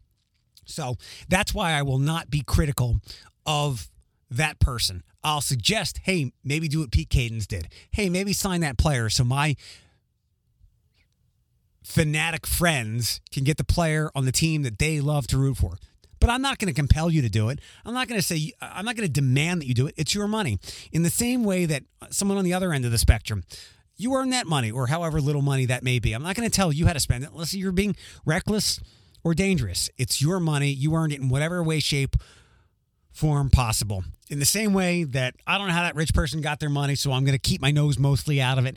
So 0.69 0.97
that's 1.29 1.55
why 1.55 1.73
I 1.73 1.83
will 1.83 1.99
not 1.99 2.31
be 2.31 2.43
critical 2.43 2.97
of 3.47 3.89
that 4.31 4.59
person. 4.61 5.03
I'll 5.25 5.41
suggest, 5.41 6.01
hey, 6.05 6.33
maybe 6.45 6.69
do 6.69 6.81
what 6.81 6.93
Pete 6.93 7.09
Kadens 7.09 7.47
did. 7.47 7.69
Hey, 7.91 8.09
maybe 8.09 8.33
sign 8.33 8.61
that 8.61 8.79
player 8.79 9.09
so 9.09 9.25
my 9.25 9.57
fanatic 11.83 12.47
friends 12.47 13.21
can 13.33 13.45
get 13.45 13.57
the 13.57 13.65
player 13.65 14.11
on 14.15 14.27
the 14.27 14.33
team 14.33 14.63
that 14.63 14.79
they 14.79 15.01
love 15.01 15.27
to 15.29 15.39
root 15.39 15.57
for. 15.57 15.79
But 16.21 16.31
I'm 16.31 16.43
not 16.43 16.59
going 16.59 16.69
to 16.69 16.75
compel 16.75 17.11
you 17.11 17.23
to 17.23 17.29
do 17.29 17.49
it. 17.49 17.61
I'm 17.85 17.95
not 17.95 18.09
going 18.09 18.21
to 18.21 18.27
say, 18.27 18.53
I'm 18.61 18.85
not 18.85 18.97
going 18.97 19.07
to 19.07 19.13
demand 19.13 19.63
that 19.63 19.67
you 19.67 19.75
do 19.75 19.87
it. 19.87 19.95
It's 19.97 20.15
your 20.15 20.29
money. 20.29 20.59
In 20.93 21.03
the 21.03 21.11
same 21.11 21.45
way 21.45 21.65
that 21.67 21.85
someone 22.11 22.37
on 22.37 22.45
the 22.45 22.53
other 22.53 22.73
end 22.73 22.85
of 22.85 22.91
the 22.91 22.99
spectrum, 22.99 23.45
you 23.97 24.15
earn 24.15 24.31
that 24.31 24.47
money 24.47 24.71
or 24.71 24.89
however 24.89 25.21
little 25.21 25.43
money 25.43 25.67
that 25.67 25.83
may 25.83 25.99
be. 25.99 26.13
I'm 26.13 26.23
not 26.23 26.37
going 26.37 26.49
to 26.49 26.55
tell 26.55 26.73
you 26.73 26.87
how 26.87 26.93
to 26.93 27.01
spend 27.01 27.25
it 27.25 27.31
unless 27.33 27.55
you're 27.55 27.73
being 27.73 27.97
reckless 28.25 28.81
or 29.28 29.35
dangerous. 29.35 29.90
It's 29.99 30.23
your 30.23 30.40
money. 30.40 30.70
You 30.70 30.94
earned 30.94 31.12
it 31.12 31.20
in 31.20 31.28
whatever 31.28 31.62
way, 31.62 31.80
shape, 31.80 32.16
form 33.12 33.50
possible. 33.50 34.04
In 34.30 34.38
the 34.38 34.47
same 34.47 34.73
way 34.73 35.04
that 35.04 35.35
I 35.47 35.58
don't 35.58 35.66
know 35.66 35.75
how 35.75 35.82
that 35.82 35.94
rich 35.94 36.14
person 36.14 36.40
got 36.40 36.61
their 36.61 36.70
money, 36.70 36.94
so 36.94 37.12
I'm 37.12 37.25
going 37.25 37.38
to 37.38 37.38
keep 37.38 37.61
my 37.61 37.70
nose 37.70 37.99
mostly 37.99 38.40
out 38.40 38.58
of 38.58 38.64
it. 38.64 38.76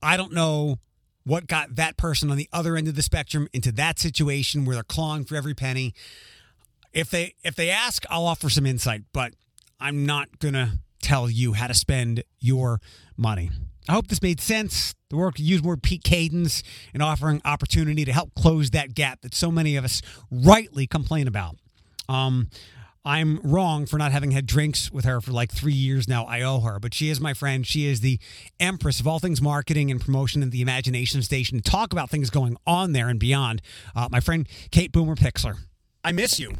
I 0.00 0.16
don't 0.16 0.32
know 0.32 0.78
what 1.24 1.48
got 1.48 1.74
that 1.74 1.96
person 1.96 2.30
on 2.30 2.36
the 2.36 2.48
other 2.52 2.76
end 2.76 2.86
of 2.86 2.94
the 2.94 3.02
spectrum 3.02 3.48
into 3.52 3.72
that 3.72 3.98
situation 3.98 4.64
where 4.64 4.76
they're 4.76 4.84
clawing 4.84 5.24
for 5.24 5.34
every 5.34 5.54
penny. 5.54 5.94
If 6.92 7.10
they 7.10 7.34
if 7.42 7.56
they 7.56 7.70
ask, 7.70 8.04
I'll 8.08 8.26
offer 8.26 8.48
some 8.48 8.66
insight, 8.66 9.02
but 9.12 9.34
I'm 9.80 10.06
not 10.06 10.38
going 10.38 10.54
to 10.54 10.78
tell 11.02 11.28
you 11.28 11.54
how 11.54 11.66
to 11.66 11.74
spend 11.74 12.22
your 12.38 12.80
money. 13.16 13.50
I 13.88 13.92
hope 13.92 14.08
this 14.08 14.22
made 14.22 14.40
sense. 14.40 14.94
The 15.10 15.16
work 15.16 15.36
to 15.36 15.42
use 15.42 15.62
more 15.62 15.78
Pete 15.78 16.02
Kadens 16.02 16.62
and 16.92 17.02
offering 17.02 17.40
opportunity 17.44 18.04
to 18.04 18.12
help 18.12 18.34
close 18.34 18.70
that 18.70 18.94
gap 18.94 19.22
that 19.22 19.34
so 19.34 19.50
many 19.50 19.76
of 19.76 19.84
us 19.84 20.02
rightly 20.30 20.86
complain 20.86 21.26
about. 21.26 21.56
Um, 22.08 22.48
I'm 23.04 23.40
wrong 23.42 23.86
for 23.86 23.96
not 23.96 24.12
having 24.12 24.32
had 24.32 24.44
drinks 24.44 24.92
with 24.92 25.06
her 25.06 25.22
for 25.22 25.32
like 25.32 25.50
three 25.50 25.72
years 25.72 26.06
now. 26.06 26.24
I 26.26 26.42
owe 26.42 26.60
her, 26.60 26.78
but 26.78 26.92
she 26.92 27.08
is 27.08 27.20
my 27.20 27.32
friend. 27.32 27.66
She 27.66 27.86
is 27.86 28.00
the 28.00 28.18
empress 28.60 29.00
of 29.00 29.08
all 29.08 29.18
things 29.18 29.40
marketing 29.40 29.90
and 29.90 29.98
promotion 29.98 30.42
at 30.42 30.50
the 30.50 30.60
Imagination 30.60 31.22
Station. 31.22 31.60
Talk 31.60 31.94
about 31.94 32.10
things 32.10 32.28
going 32.28 32.58
on 32.66 32.92
there 32.92 33.08
and 33.08 33.18
beyond. 33.18 33.62
Uh, 33.96 34.08
my 34.10 34.20
friend 34.20 34.46
Kate 34.70 34.92
Boomer 34.92 35.14
Pixler. 35.14 35.56
I 36.04 36.12
miss 36.12 36.38
you. 36.38 36.52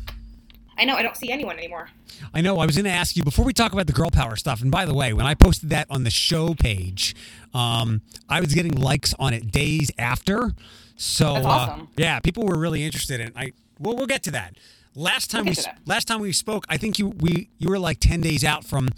I 0.78 0.84
know 0.84 0.94
I 0.94 1.02
don't 1.02 1.16
see 1.16 1.30
anyone 1.30 1.56
anymore. 1.58 1.90
I 2.32 2.40
know. 2.40 2.58
I 2.58 2.66
was 2.66 2.76
going 2.76 2.84
to 2.84 2.90
ask 2.90 3.16
you 3.16 3.22
before 3.24 3.44
we 3.44 3.52
talk 3.52 3.72
about 3.72 3.86
the 3.86 3.92
girl 3.92 4.10
power 4.10 4.36
stuff. 4.36 4.62
And 4.62 4.70
by 4.70 4.84
the 4.84 4.94
way, 4.94 5.12
when 5.12 5.26
I 5.26 5.34
posted 5.34 5.70
that 5.70 5.86
on 5.90 6.04
the 6.04 6.10
show 6.10 6.54
page, 6.54 7.14
um, 7.54 8.02
I 8.28 8.40
was 8.40 8.54
getting 8.54 8.72
likes 8.72 9.14
on 9.18 9.32
it 9.34 9.50
days 9.50 9.90
after. 9.98 10.54
So 10.96 11.34
That's 11.34 11.46
awesome. 11.46 11.80
uh, 11.82 11.86
yeah, 11.96 12.20
people 12.20 12.44
were 12.44 12.58
really 12.58 12.84
interested 12.84 13.20
in. 13.20 13.28
It. 13.28 13.32
I 13.36 13.52
well, 13.78 13.96
we'll 13.96 14.06
get 14.06 14.22
to 14.24 14.30
that. 14.32 14.56
Last 14.94 15.30
time 15.30 15.44
We'll 15.44 15.52
we 15.52 15.54
get 15.56 15.64
to 15.64 15.70
that. 15.70 15.78
last 15.86 16.06
time 16.08 16.20
we 16.20 16.32
spoke, 16.32 16.64
I 16.68 16.76
think 16.76 16.98
you 16.98 17.08
we 17.08 17.48
you 17.58 17.68
were 17.68 17.78
like 17.78 18.00
ten 18.00 18.20
days 18.20 18.42
out 18.44 18.64
from 18.64 18.88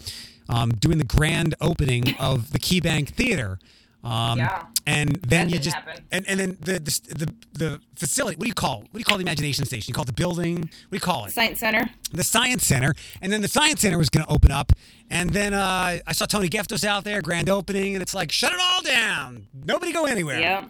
um, 0.49 0.71
doing 0.71 0.97
the 0.97 1.03
grand 1.03 1.53
opening 1.61 2.15
of 2.19 2.51
the 2.53 2.59
KeyBank 2.59 3.09
Theater. 3.09 3.59
Um, 4.03 4.39
Yeah. 4.39 4.63
And 4.87 5.17
then 5.21 5.47
That 5.47 5.53
you 5.53 5.59
just 5.59 5.75
happen. 5.75 6.03
and 6.11 6.27
and 6.27 6.39
then 6.39 6.57
the, 6.59 6.79
the 6.79 7.13
the 7.25 7.33
the 7.53 7.81
facility. 7.95 8.35
What 8.35 8.45
do 8.45 8.47
you 8.47 8.53
call? 8.55 8.79
What 8.79 8.93
do 8.93 8.97
you 8.99 9.05
call 9.05 9.17
the 9.17 9.21
Imagination 9.23 9.63
Station? 9.65 9.89
You 9.91 9.93
call 9.93 10.03
it 10.03 10.07
the 10.07 10.13
building? 10.13 10.57
What 10.57 10.69
do 10.89 10.95
you 10.95 10.99
call 10.99 11.25
it? 11.25 11.31
Science 11.33 11.59
Center. 11.59 11.87
the 12.11 12.23
Science 12.23 12.65
Center, 12.65 12.95
and 13.21 13.31
then 13.31 13.41
the 13.41 13.47
Science 13.47 13.81
Center 13.81 13.99
was 13.99 14.09
going 14.09 14.25
to 14.25 14.31
open 14.31 14.49
up, 14.51 14.71
and 15.11 15.29
then 15.29 15.53
uh, 15.53 15.99
I 16.07 16.11
saw 16.13 16.25
Tony 16.25 16.49
Geftos 16.49 16.83
out 16.83 17.03
there, 17.03 17.21
grand 17.21 17.47
opening, 17.47 17.93
and 17.93 18.01
it's 18.01 18.15
like 18.15 18.31
shut 18.31 18.51
it 18.53 18.59
all 18.59 18.81
down, 18.81 19.45
nobody 19.53 19.91
go 19.93 20.05
anywhere. 20.05 20.39
Yep. 20.39 20.69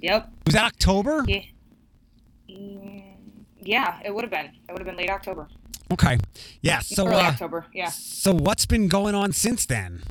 Yep. 0.00 0.30
Was 0.46 0.54
that 0.54 0.64
October? 0.64 1.24
Yeah. 1.28 1.42
Yeah, 3.60 3.98
it 4.04 4.14
would 4.14 4.24
have 4.24 4.30
been. 4.30 4.46
It 4.46 4.72
would 4.72 4.78
have 4.78 4.86
been 4.86 4.96
late 4.96 5.10
October. 5.10 5.48
Okay, 5.92 6.18
yeah. 6.62 6.80
So, 6.80 7.06
Early 7.06 7.16
uh, 7.16 7.28
October. 7.30 7.66
Yeah. 7.72 7.88
so 7.90 8.32
what's 8.32 8.66
been 8.66 8.88
going 8.88 9.14
on 9.14 9.32
since 9.32 9.66
then? 9.66 10.02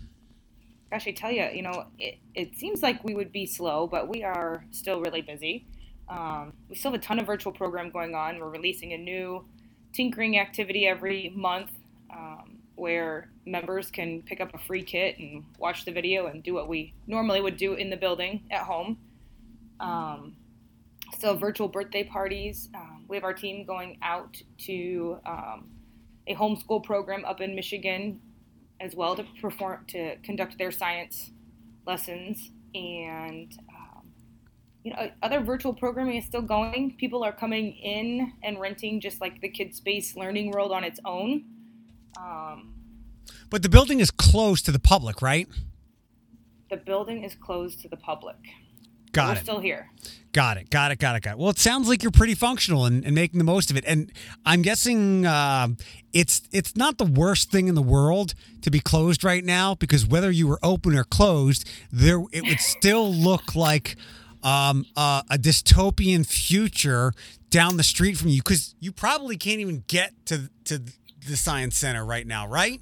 Gosh, 0.89 1.07
I 1.07 1.11
tell 1.11 1.31
you, 1.31 1.47
you 1.53 1.61
know, 1.61 1.87
it, 1.99 2.17
it 2.33 2.55
seems 2.55 2.81
like 2.81 3.03
we 3.03 3.13
would 3.13 3.31
be 3.31 3.45
slow, 3.45 3.87
but 3.87 4.07
we 4.07 4.23
are 4.23 4.63
still 4.71 5.01
really 5.01 5.21
busy. 5.21 5.65
Um, 6.07 6.53
we 6.69 6.75
still 6.75 6.91
have 6.91 6.99
a 7.01 7.03
ton 7.03 7.19
of 7.19 7.25
virtual 7.25 7.51
program 7.51 7.89
going 7.89 8.15
on. 8.15 8.39
We're 8.39 8.49
releasing 8.49 8.93
a 8.93 8.97
new 8.97 9.45
tinkering 9.91 10.39
activity 10.39 10.87
every 10.87 11.33
month 11.35 11.71
um, 12.09 12.59
where 12.75 13.29
members 13.45 13.91
can 13.91 14.21
pick 14.21 14.39
up 14.39 14.53
a 14.53 14.57
free 14.57 14.83
kit 14.83 15.17
and 15.19 15.43
watch 15.59 15.83
the 15.83 15.91
video 15.91 16.27
and 16.27 16.41
do 16.41 16.53
what 16.53 16.69
we 16.69 16.93
normally 17.05 17.41
would 17.41 17.57
do 17.57 17.73
in 17.73 17.89
the 17.89 17.97
building 17.97 18.43
at 18.49 18.61
home. 18.61 18.97
Um, 19.81 20.37
still 21.13 21.35
virtual 21.35 21.67
birthday 21.67 22.03
parties. 22.03 22.69
Um, 22.73 23.03
we 23.09 23.17
have 23.17 23.25
our 23.25 23.33
team 23.33 23.65
going 23.65 23.97
out 24.01 24.41
to 24.59 25.19
um, 25.25 25.69
a 26.27 26.35
homeschool 26.35 26.83
program 26.83 27.25
up 27.25 27.41
in 27.41 27.55
Michigan 27.55 28.21
as 28.79 28.95
well 28.95 29.15
to 29.15 29.25
perform 29.41 29.85
to 29.89 30.17
conduct 30.17 30.57
their 30.57 30.71
science 30.71 31.31
lessons. 31.85 32.51
And 32.75 33.51
um, 33.69 34.11
you 34.83 34.91
know 34.93 35.11
other 35.21 35.39
virtual 35.41 35.73
programming 35.73 36.17
is 36.17 36.25
still 36.25 36.41
going. 36.41 36.95
People 36.97 37.23
are 37.23 37.31
coming 37.33 37.73
in 37.73 38.33
and 38.43 38.59
renting 38.59 38.99
just 39.01 39.21
like 39.21 39.41
the 39.41 39.49
kid 39.49 39.75
space 39.75 40.15
learning 40.15 40.51
world 40.51 40.71
on 40.71 40.83
its 40.83 40.99
own. 41.05 41.43
Um, 42.19 42.73
But 43.49 43.61
the 43.63 43.69
building 43.69 43.99
is 43.99 44.11
closed 44.11 44.65
to 44.65 44.71
the 44.71 44.79
public, 44.79 45.21
right? 45.21 45.47
the 46.69 46.77
building 46.77 47.23
is 47.23 47.33
closed 47.33 47.81
to 47.81 47.87
the 47.87 47.95
public 47.95 48.35
Got 49.17 49.27
we're 49.27 49.33
it. 49.33 49.43
still 49.43 49.59
here 49.59 49.89
Got 50.37 50.57
it. 50.57 50.69
Got 50.69 50.91
it. 50.91 50.99
Got 50.99 51.15
it. 51.15 51.23
Got 51.23 51.31
it. 51.31 51.37
Well, 51.39 51.49
it 51.49 51.57
sounds 51.57 51.89
like 51.89 52.03
you're 52.03 52.11
pretty 52.11 52.35
functional 52.35 52.85
and, 52.85 53.03
and 53.03 53.15
making 53.15 53.39
the 53.39 53.43
most 53.43 53.71
of 53.71 53.77
it. 53.77 53.83
And 53.87 54.11
I'm 54.45 54.61
guessing 54.61 55.25
uh, 55.25 55.69
it's 56.13 56.43
it's 56.51 56.75
not 56.75 56.99
the 56.99 57.05
worst 57.05 57.49
thing 57.49 57.67
in 57.67 57.73
the 57.73 57.81
world 57.81 58.35
to 58.61 58.69
be 58.69 58.79
closed 58.79 59.23
right 59.23 59.43
now 59.43 59.73
because 59.73 60.05
whether 60.05 60.29
you 60.29 60.45
were 60.45 60.59
open 60.61 60.95
or 60.95 61.03
closed, 61.03 61.67
there 61.91 62.21
it 62.31 62.43
would 62.43 62.59
still 62.59 63.11
look 63.11 63.55
like 63.55 63.95
um, 64.43 64.85
uh, 64.95 65.23
a 65.31 65.39
dystopian 65.39 66.23
future 66.23 67.13
down 67.49 67.77
the 67.77 67.83
street 67.83 68.15
from 68.15 68.27
you 68.29 68.43
because 68.43 68.75
you 68.79 68.91
probably 68.91 69.37
can't 69.37 69.59
even 69.59 69.83
get 69.87 70.13
to 70.27 70.51
to 70.65 70.83
the 71.27 71.35
science 71.35 71.75
center 71.75 72.05
right 72.05 72.27
now, 72.27 72.47
right? 72.47 72.79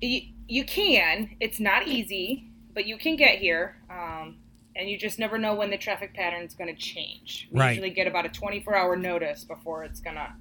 you, 0.00 0.20
you 0.46 0.64
can 0.64 1.30
it's 1.40 1.58
not 1.58 1.88
easy 1.88 2.50
but 2.74 2.86
you 2.86 2.96
can 2.96 3.16
get 3.16 3.38
here 3.38 3.76
um, 3.90 4.36
and 4.76 4.88
you 4.88 4.98
just 4.98 5.18
never 5.18 5.38
know 5.38 5.54
when 5.54 5.70
the 5.70 5.78
traffic 5.78 6.14
pattern 6.14 6.42
is 6.42 6.54
going 6.54 6.74
to 6.74 6.80
change 6.80 7.48
we 7.50 7.60
Right. 7.60 7.70
usually 7.70 7.90
get 7.90 8.06
about 8.06 8.26
a 8.26 8.28
24 8.28 8.74
hour 8.76 8.96
notice 8.96 9.44
before 9.44 9.84
it's 9.84 10.00
going 10.00 10.16
to 10.16 10.32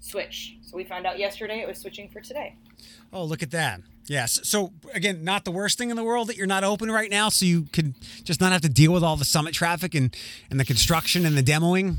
switch 0.00 0.56
so 0.62 0.76
we 0.76 0.84
found 0.84 1.06
out 1.06 1.18
yesterday 1.18 1.60
it 1.60 1.68
was 1.68 1.78
switching 1.78 2.08
for 2.08 2.20
today 2.20 2.56
Oh, 3.12 3.24
look 3.24 3.42
at 3.42 3.50
that. 3.50 3.80
Yes. 4.06 4.38
So 4.44 4.72
again, 4.94 5.24
not 5.24 5.44
the 5.44 5.50
worst 5.50 5.78
thing 5.78 5.90
in 5.90 5.96
the 5.96 6.04
world 6.04 6.28
that 6.28 6.36
you're 6.36 6.46
not 6.46 6.62
open 6.62 6.90
right 6.92 7.10
now, 7.10 7.28
so 7.28 7.44
you 7.44 7.62
can 7.72 7.94
just 8.22 8.40
not 8.40 8.52
have 8.52 8.60
to 8.60 8.68
deal 8.68 8.92
with 8.92 9.02
all 9.02 9.16
the 9.16 9.24
summit 9.24 9.52
traffic 9.52 9.94
and 9.96 10.14
and 10.50 10.60
the 10.60 10.64
construction 10.64 11.26
and 11.26 11.36
the 11.36 11.42
demoing. 11.42 11.96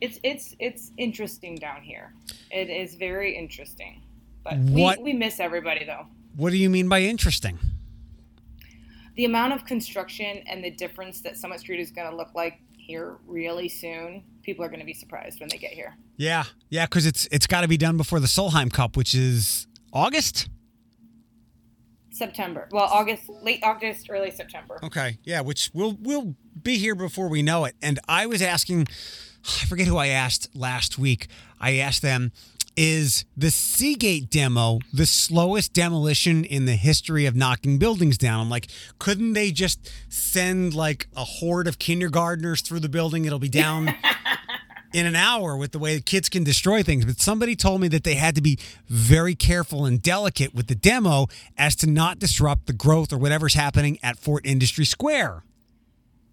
it's 0.00 0.18
it's 0.24 0.56
it's 0.58 0.90
interesting 0.98 1.54
down 1.56 1.82
here 1.82 2.12
it 2.50 2.68
is 2.68 2.96
very 2.96 3.36
interesting 3.36 4.02
but 4.42 4.56
What- 4.58 4.98
we, 4.98 5.12
we 5.12 5.18
miss 5.18 5.38
everybody 5.38 5.84
though 5.84 6.06
What 6.34 6.50
do 6.50 6.56
you 6.56 6.68
mean 6.68 6.88
by 6.88 7.02
interesting? 7.02 7.58
The 9.16 9.24
amount 9.24 9.52
of 9.52 9.64
construction 9.64 10.42
and 10.46 10.62
the 10.62 10.70
difference 10.70 11.20
that 11.22 11.36
summit 11.36 11.60
street 11.60 11.80
is 11.80 11.90
going 11.90 12.10
to 12.10 12.16
look 12.16 12.34
like 12.34 12.60
here 12.76 13.16
really 13.26 13.68
soon 13.68 14.22
people 14.42 14.64
are 14.64 14.68
going 14.68 14.80
to 14.80 14.86
be 14.86 14.94
surprised 14.94 15.40
when 15.40 15.48
they 15.48 15.58
get 15.58 15.72
here 15.72 15.96
Yeah, 16.16 16.44
yeah, 16.70 16.86
because 16.86 17.04
it's 17.06 17.26
it's 17.32 17.46
got 17.46 17.62
to 17.62 17.68
be 17.68 17.76
done 17.76 17.96
before 17.96 18.20
the 18.20 18.28
Solheim 18.28 18.72
Cup, 18.72 18.96
which 18.96 19.14
is 19.14 19.66
August. 19.92 20.48
September. 22.10 22.66
Well, 22.72 22.84
August, 22.84 23.28
late 23.28 23.60
August, 23.62 24.06
early 24.08 24.30
September. 24.30 24.78
Okay, 24.82 25.18
yeah, 25.24 25.40
which 25.42 25.70
we'll 25.74 25.98
we'll 26.00 26.34
be 26.62 26.78
here 26.78 26.94
before 26.94 27.28
we 27.28 27.42
know 27.42 27.64
it. 27.66 27.74
And 27.82 27.98
I 28.08 28.24
was 28.26 28.40
asking, 28.40 28.86
I 29.62 29.66
forget 29.66 29.86
who 29.86 29.98
I 29.98 30.06
asked 30.06 30.54
last 30.56 30.98
week. 30.98 31.26
I 31.60 31.76
asked 31.76 32.00
them, 32.02 32.32
is 32.76 33.24
the 33.36 33.50
Seagate 33.50 34.30
demo 34.30 34.78
the 34.92 35.06
slowest 35.06 35.72
demolition 35.72 36.44
in 36.44 36.66
the 36.66 36.76
history 36.76 37.26
of 37.26 37.34
knocking 37.34 37.78
buildings 37.78 38.18
down? 38.18 38.40
I'm 38.40 38.50
like, 38.50 38.68
couldn't 38.98 39.32
they 39.32 39.50
just 39.50 39.90
send 40.08 40.74
like 40.74 41.08
a 41.16 41.24
horde 41.24 41.66
of 41.66 41.78
kindergartners 41.78 42.60
through 42.60 42.80
the 42.80 42.88
building? 42.88 43.24
It'll 43.24 43.38
be 43.38 43.48
down. 43.48 43.94
in 44.92 45.04
an 45.04 45.16
hour 45.16 45.56
with 45.56 45.72
the 45.72 45.78
way 45.78 45.96
the 45.96 46.00
kids 46.00 46.30
can 46.30 46.42
destroy 46.42 46.82
things. 46.82 47.04
But 47.04 47.20
somebody 47.20 47.54
told 47.54 47.82
me 47.82 47.88
that 47.88 48.04
they 48.04 48.14
had 48.14 48.34
to 48.36 48.40
be 48.40 48.58
very 48.88 49.34
careful 49.34 49.84
and 49.84 50.00
delicate 50.00 50.54
with 50.54 50.68
the 50.68 50.74
demo 50.74 51.26
as 51.58 51.76
to 51.76 51.86
not 51.86 52.18
disrupt 52.18 52.66
the 52.66 52.72
growth 52.72 53.12
or 53.12 53.18
whatever's 53.18 53.54
happening 53.54 53.98
at 54.02 54.18
Fort 54.18 54.46
Industry 54.46 54.86
Square. 54.86 55.44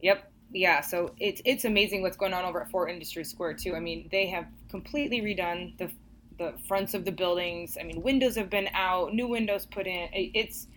Yep. 0.02 0.32
Yeah. 0.52 0.82
So 0.82 1.12
it's 1.20 1.42
it's 1.46 1.66
amazing 1.66 2.04
what's 2.04 2.16
going 2.16 2.34
on 2.34 2.46
over 2.46 2.62
at 2.62 2.70
Fort 2.70 2.90
Industry 2.90 3.26
Square 3.26 3.56
too. 3.56 3.76
I 3.76 3.80
mean, 3.80 4.08
they 4.12 4.28
have 4.28 4.46
completely 4.70 5.22
redone 5.22 5.78
the 5.78 5.90
the 6.38 6.54
fronts 6.68 6.94
of 6.94 7.06
the 7.06 7.12
buildings. 7.12 7.78
I 7.80 7.84
mean, 7.84 8.02
windows 8.02 8.36
have 8.36 8.50
been 8.50 8.70
out, 8.74 9.14
new 9.14 9.28
windows 9.28 9.66
put 9.66 9.88
in. 9.88 10.10
It's 10.14 10.68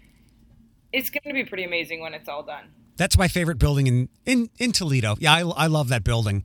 it's 0.93 1.11
going 1.11 1.23
to 1.27 1.33
be 1.35 1.45
pretty 1.45 1.65
amazing 1.65 2.01
when 2.01 2.15
it's 2.15 2.29
all 2.29 2.43
done. 2.43 2.65
That's 2.97 3.19
my 3.19 3.29
favorite 3.29 3.59
building 3.59 3.87
in 3.87 4.09
in, 4.25 4.51
in 4.59 4.73
Toledo. 4.73 5.17
Yeah, 5.19 5.35
I, 5.35 5.41
I 5.41 5.67
love 5.67 5.89
that 5.89 6.05
building. 6.05 6.45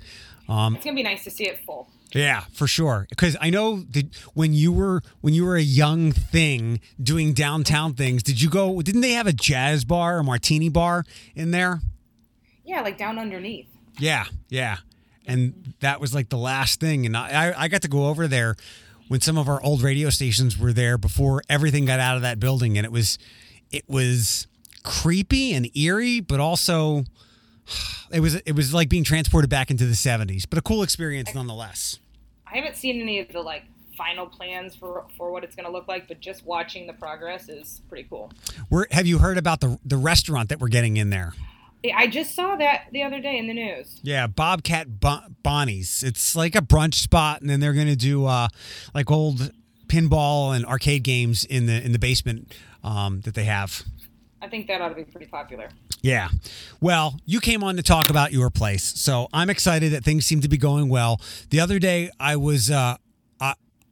Um, 0.50 0.76
It's 0.76 0.84
going 0.86 0.96
to 0.96 1.00
be 1.00 1.08
nice 1.08 1.24
to 1.24 1.32
see 1.32 1.46
it 1.48 1.60
full. 1.66 1.90
yeah, 2.14 2.42
for 2.52 2.68
sure. 2.68 3.06
Because 3.10 3.38
I 3.40 3.50
know 3.50 3.82
that 3.92 4.14
when 4.34 4.54
you 4.54 4.72
were 4.74 5.02
when 5.22 5.34
you 5.34 5.46
were 5.46 5.56
a 5.56 5.62
young 5.62 6.12
thing 6.12 6.82
doing 7.02 7.34
downtown 7.34 7.94
things, 7.94 8.24
did 8.24 8.42
you 8.42 8.50
go? 8.50 8.82
Didn't 8.82 9.02
they 9.02 9.12
have 9.14 9.28
a 9.28 9.34
jazz 9.34 9.86
bar 9.86 10.18
or 10.18 10.24
martini 10.24 10.68
bar 10.70 11.06
in 11.36 11.52
there? 11.52 11.80
Yeah, 12.66 12.82
like 12.82 12.98
down 12.98 13.18
underneath. 13.20 13.68
Yeah, 14.00 14.26
yeah. 14.50 14.78
And 15.28 15.74
that 15.82 16.02
was 16.02 16.14
like 16.14 16.30
the 16.30 16.38
last 16.38 16.80
thing. 16.80 17.06
And 17.06 17.16
I, 17.16 17.54
I 17.56 17.68
got 17.68 17.84
to 17.84 17.88
go 17.88 18.08
over 18.08 18.28
there 18.28 18.56
when 19.12 19.20
some 19.20 19.38
of 19.38 19.50
our 19.50 19.62
old 19.62 19.82
radio 19.82 20.10
stations 20.10 20.58
were 20.58 20.72
there 20.72 20.98
before 20.98 21.42
everything 21.50 21.84
got 21.84 22.00
out 22.00 22.16
of 22.16 22.22
that 22.22 22.40
building. 22.40 22.78
And 22.78 22.86
it 22.86 22.94
was, 22.94 23.18
it 23.70 23.84
was 23.86 24.48
creepy 24.84 25.52
and 25.52 25.70
eerie, 25.76 26.22
but 26.22 26.40
also 26.40 27.04
it 28.14 28.22
was, 28.22 28.36
it 28.36 28.54
was 28.54 28.74
like 28.74 28.88
being 28.88 29.04
transported 29.04 29.50
back 29.50 29.70
into 29.70 29.86
the 29.86 29.96
70s, 29.96 30.46
but 30.50 30.58
a 30.58 30.62
cool 30.62 30.82
experience 30.82 31.36
nonetheless. 31.36 32.00
I 32.48 32.56
haven't 32.56 32.78
seen 32.78 33.02
any 33.02 33.20
of 33.20 33.28
the 33.28 33.42
like 33.42 33.64
final 33.98 34.28
plans 34.28 34.76
for 34.78 35.06
for 35.18 35.30
what 35.30 35.44
it's 35.44 35.58
going 35.58 35.66
to 35.66 35.72
look 35.74 35.90
like, 35.90 36.08
but 36.08 36.22
just 36.22 36.46
watching 36.46 36.88
the 36.88 36.94
progress 36.94 37.50
is 37.50 37.82
pretty 37.90 38.08
cool. 38.10 38.32
Where, 38.70 38.88
have 38.92 39.08
you 39.08 39.18
heard 39.18 39.38
about 39.38 39.60
the, 39.60 39.78
the 39.84 39.98
restaurant 39.98 40.48
that 40.48 40.60
we're 40.62 40.70
getting 40.70 40.96
in 40.96 41.10
there? 41.10 41.34
I 41.96 42.08
just 42.08 42.36
saw 42.36 42.56
that 42.58 42.86
the 42.92 43.04
other 43.04 43.20
day 43.20 43.38
in 43.38 43.48
the 43.48 43.54
news. 43.54 44.00
Yeah, 44.04 44.28
Bobcat 44.28 45.00
bon- 45.00 45.36
Bonnie's. 45.42 46.04
It's 46.04 46.36
like 46.36 46.56
a 46.56 46.62
brunch 46.62 46.96
spot, 46.96 47.42
and 47.42 47.50
then 47.50 47.60
they're 47.60 47.74
gonna 47.74 47.96
do 47.96 48.26
uh, 48.26 48.50
like 48.94 49.10
old 49.10 49.52
pinball 49.88 50.56
and 50.56 50.66
arcade 50.66 51.04
games 51.04 51.44
in 51.44 51.66
the 51.66 51.84
in 51.84 51.92
the 51.92 52.00
basement 52.00 52.54
um, 52.84 53.22
that 53.22 53.34
they 53.34 53.46
have. 53.46 53.84
I 54.42 54.48
think 54.48 54.68
that 54.68 54.82
ought 54.82 54.90
to 54.90 54.96
be 54.96 55.04
pretty 55.04 55.28
popular. 55.28 55.70
Yeah. 56.02 56.30
Well, 56.80 57.20
you 57.26 57.40
came 57.40 57.64
on 57.64 57.76
to 57.78 57.84
talk 57.84 58.10
about 58.10 58.32
your 58.32 58.50
place. 58.50 58.84
So 58.84 59.28
I'm 59.32 59.52
excited 59.52 59.92
that 59.94 60.04
things 60.04 60.26
seem 60.26 60.42
to 60.42 60.50
be 60.50 60.58
going 60.58 60.90
well. 60.90 61.22
The 61.52 61.60
other 61.60 61.78
day, 61.78 62.10
I 62.20 62.38
was, 62.38 62.72
uh, 62.72 62.98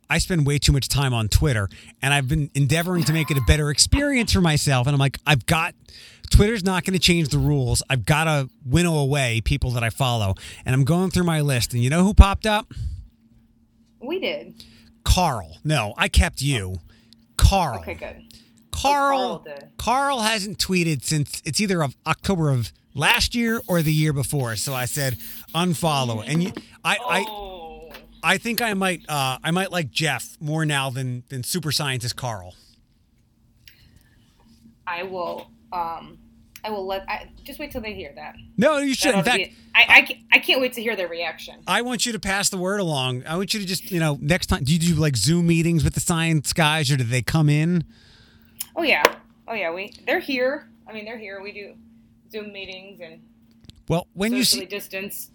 I, 0.09 0.17
spend 0.17 0.45
way 0.45 0.57
too 0.57 0.71
much 0.71 0.87
time 0.89 1.13
on 1.13 1.27
Twitter 1.27 1.69
and 2.01 2.13
I've 2.13 2.27
been 2.27 2.49
endeavoring 2.55 3.03
to 3.05 3.13
make 3.13 3.29
it 3.31 3.37
a 3.37 3.41
better 3.41 3.69
experience 3.69 4.33
for 4.33 4.41
myself. 4.41 4.87
And 4.87 4.93
I'm 4.93 4.99
like, 4.99 5.17
I've 5.25 5.45
got, 5.45 5.75
Twitter's 6.31 6.63
not 6.63 6.83
going 6.85 6.93
to 6.93 6.99
change 6.99 7.29
the 7.29 7.37
rules. 7.37 7.81
I've 7.89 8.05
got 8.05 8.25
to 8.25 8.49
winnow 8.65 8.97
away 8.97 9.41
people 9.41 9.71
that 9.71 9.83
I 9.83 9.89
follow. 9.89 10.35
And 10.65 10.75
I'm 10.75 10.83
going 10.83 11.11
through 11.11 11.23
my 11.23 11.41
list. 11.41 11.73
And 11.73 11.83
you 11.83 11.89
know 11.89 12.03
who 12.03 12.13
popped 12.13 12.45
up? 12.45 12.71
We 13.99 14.19
did. 14.19 14.63
Carl. 15.03 15.57
No, 15.63 15.93
I 15.97 16.07
kept 16.07 16.41
you. 16.41 16.77
Carl. 17.37 17.79
Okay, 17.79 17.93
good. 17.95 18.23
Carl, 18.71 19.39
Carl. 19.39 19.57
Carl 19.77 20.19
hasn't 20.21 20.57
tweeted 20.57 21.03
since 21.03 21.41
it's 21.45 21.59
either 21.59 21.81
of 21.83 21.95
October 22.07 22.49
of 22.49 22.71
last 22.93 23.35
year 23.35 23.61
or 23.67 23.81
the 23.81 23.91
year 23.93 24.13
before. 24.13 24.55
So 24.55 24.73
I 24.73 24.85
said 24.85 25.17
unfollow. 25.53 26.23
And 26.25 26.43
you, 26.43 26.51
I, 26.83 26.97
Oh. 27.01 27.07
I, 27.09 27.68
I 28.23 28.37
think 28.37 28.61
I 28.61 28.73
might, 28.73 29.03
uh, 29.09 29.37
I 29.43 29.51
might 29.51 29.71
like 29.71 29.91
Jeff 29.91 30.37
more 30.39 30.65
now 30.65 30.89
than 30.89 31.23
than 31.29 31.43
super 31.43 31.71
scientist 31.71 32.15
Carl. 32.15 32.55
I 34.85 35.03
will. 35.03 35.51
Um, 35.71 36.17
I 36.63 36.71
will 36.71 36.85
let. 36.85 37.07
I, 37.07 37.29
just 37.43 37.59
wait 37.59 37.71
till 37.71 37.81
they 37.81 37.93
hear 37.93 38.11
that. 38.15 38.35
No, 38.57 38.77
you 38.79 38.93
should. 38.93 39.13
That 39.13 39.19
In 39.19 39.23
fact, 39.23 39.37
be- 39.37 39.55
I, 39.75 39.85
I, 39.87 40.01
can't, 40.01 40.19
I 40.33 40.39
can't 40.39 40.61
wait 40.61 40.73
to 40.73 40.81
hear 40.81 40.95
their 40.95 41.07
reaction. 41.07 41.61
I 41.67 41.81
want 41.81 42.05
you 42.05 42.11
to 42.11 42.19
pass 42.19 42.49
the 42.49 42.57
word 42.57 42.79
along. 42.79 43.23
I 43.25 43.37
want 43.37 43.53
you 43.53 43.59
to 43.59 43.65
just, 43.65 43.91
you 43.91 43.99
know, 43.99 44.17
next 44.19 44.47
time, 44.47 44.63
do 44.63 44.73
you 44.73 44.79
do 44.79 44.95
like 44.95 45.15
Zoom 45.15 45.47
meetings 45.47 45.83
with 45.83 45.93
the 45.93 45.99
science 45.99 46.51
guys, 46.53 46.91
or 46.91 46.97
do 46.97 47.03
they 47.03 47.21
come 47.21 47.49
in? 47.49 47.83
Oh 48.75 48.83
yeah, 48.83 49.03
oh 49.47 49.53
yeah. 49.53 49.71
We 49.71 49.93
they're 50.05 50.19
here. 50.19 50.69
I 50.87 50.93
mean, 50.93 51.05
they're 51.05 51.17
here. 51.17 51.41
We 51.41 51.51
do 51.51 51.75
Zoom 52.31 52.51
meetings 52.51 52.99
and 52.99 53.21
Well, 53.87 54.07
when 54.13 54.33
you 54.33 54.43
socially 54.43 54.65
see 54.65 54.69
distanced, 54.69 55.31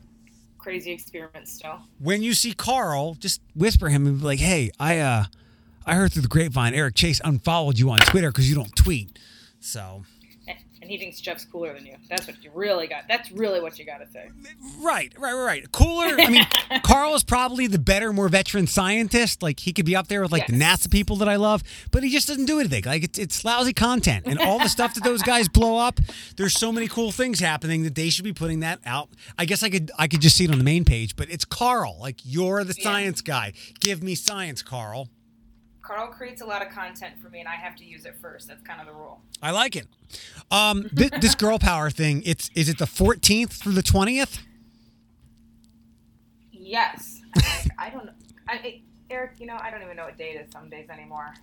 crazy 0.65 0.91
experiments 0.91 1.53
still. 1.53 1.79
when 1.99 2.23
you 2.23 2.33
see 2.35 2.55
Carl, 2.55 3.15
just 3.15 3.41
whisper 3.55 3.89
him 3.91 4.07
and 4.07 4.19
be 4.19 4.25
like, 4.25 4.39
"Hey, 4.41 4.71
I 4.81 4.99
uh, 4.99 5.25
I 5.87 5.95
heard 5.95 6.13
through 6.13 6.23
the 6.23 6.29
grapevine 6.29 6.73
Eric 6.75 6.95
Chase 6.95 7.21
unfollowed 7.23 7.79
you 7.79 7.91
on 7.91 7.99
Twitter 8.01 8.31
because 8.33 8.49
you 8.49 8.55
don't 8.57 8.75
tweet." 8.75 9.19
So 9.61 10.05
And 10.85 10.91
he 10.91 10.99
thinks 10.99 11.19
Jeff's 11.19 11.47
cooler 11.47 11.73
than 11.73 11.87
you. 11.87 11.97
That's 12.11 12.27
what 12.27 12.45
you 12.45 12.51
really 12.53 12.87
got. 12.87 13.05
That's 13.09 13.33
really 13.33 13.59
what 13.59 13.79
you 13.79 13.87
got 13.87 13.99
to 13.99 14.07
say. 14.13 14.29
Right, 14.83 15.11
right, 15.19 15.33
right, 15.33 15.43
right. 15.45 15.73
Cooler. 15.73 16.21
I 16.21 16.29
mean, 16.29 16.45
Carl 16.83 17.15
is 17.15 17.25
probably 17.25 17.67
the 17.67 17.79
better, 17.79 18.13
more 18.13 18.29
veteran 18.29 18.67
scientist. 18.67 19.43
Like 19.43 19.61
he 19.61 19.73
could 19.73 19.87
be 19.87 19.97
up 19.97 20.09
there 20.09 20.21
with 20.21 20.31
like 20.31 20.47
the 20.47 20.53
NASA 20.53 20.91
people 20.91 21.17
that 21.17 21.29
I 21.29 21.37
love, 21.37 21.63
but 21.91 22.03
he 22.03 22.11
just 22.11 22.29
doesn't 22.29 22.45
do 22.45 22.61
anything. 22.61 22.85
Like 22.85 23.03
it's, 23.03 23.19
it's 23.19 23.45
lousy 23.47 23.73
content, 23.73 24.27
and 24.27 24.39
all 24.39 24.59
the 24.59 24.69
stuff 24.69 24.93
that 24.93 25.05
those 25.05 25.23
guys 25.23 25.49
blow 25.49 25.79
up. 25.79 26.01
There's 26.37 26.53
so 26.53 26.71
many 26.71 26.87
cool 26.87 27.11
things 27.13 27.41
happening 27.41 27.85
that 27.85 27.95
they 27.95 28.11
should 28.11 28.25
be 28.27 28.35
putting 28.35 28.61
that 28.61 28.81
out. 28.85 29.09
I 29.39 29.47
guess 29.47 29.63
I 29.63 29.71
could 29.71 29.91
I 29.99 30.07
could 30.07 30.21
just 30.21 30.37
see 30.37 30.45
it 30.45 30.51
on 30.51 30.59
the 30.59 30.65
main 30.65 30.85
page, 30.85 31.17
but 31.17 31.31
it's 31.31 31.47
Carl. 31.47 31.97
Like 31.99 32.21
you're 32.25 32.63
the 32.63 32.75
Yeah. 32.77 32.85
science 32.85 33.23
guy. 33.23 33.55
Give 33.81 34.03
me 34.03 34.15
science, 34.15 34.61
Carl. 34.63 35.09
Carl 35.85 36.09
creates 36.09 36.41
a 36.41 36.47
lot 36.47 36.67
of 36.67 36.73
content 36.73 37.15
for 37.23 37.29
me, 37.29 37.41
and 37.41 37.49
I 37.49 37.57
have 37.57 37.77
to 37.77 37.85
use 37.85 38.07
it 38.07 38.17
first. 38.21 38.49
That's 38.49 38.63
kind 38.63 38.81
of 38.81 38.87
the 38.87 38.95
rule. 38.95 39.21
I 39.43 39.51
like 39.51 39.77
it. 39.77 39.87
Um, 40.51 40.89
th- 40.97 41.13
this 41.21 41.35
girl 41.35 41.59
power 41.59 41.91
thing. 41.91 42.23
It's 42.25 42.51
is 42.55 42.71
it 42.71 42.79
the 42.79 42.87
14th 42.87 43.53
through 43.53 43.75
the 43.75 43.83
20th? 43.83 44.39
Yes. 46.51 47.21
I, 47.37 47.69
I 47.79 47.91
don't 47.91 48.07
know. 48.07 48.13
I, 48.49 48.55
it, 48.57 48.81
Eric, 49.11 49.33
you 49.39 49.47
know, 49.47 49.59
I 49.61 49.71
don't 49.71 49.83
even 49.83 49.97
know 49.97 50.07
what 50.07 50.17
day 50.17 50.31
it 50.31 50.47
is 50.47 50.53
some 50.53 50.71
days 50.71 50.89
anymore. 50.89 51.35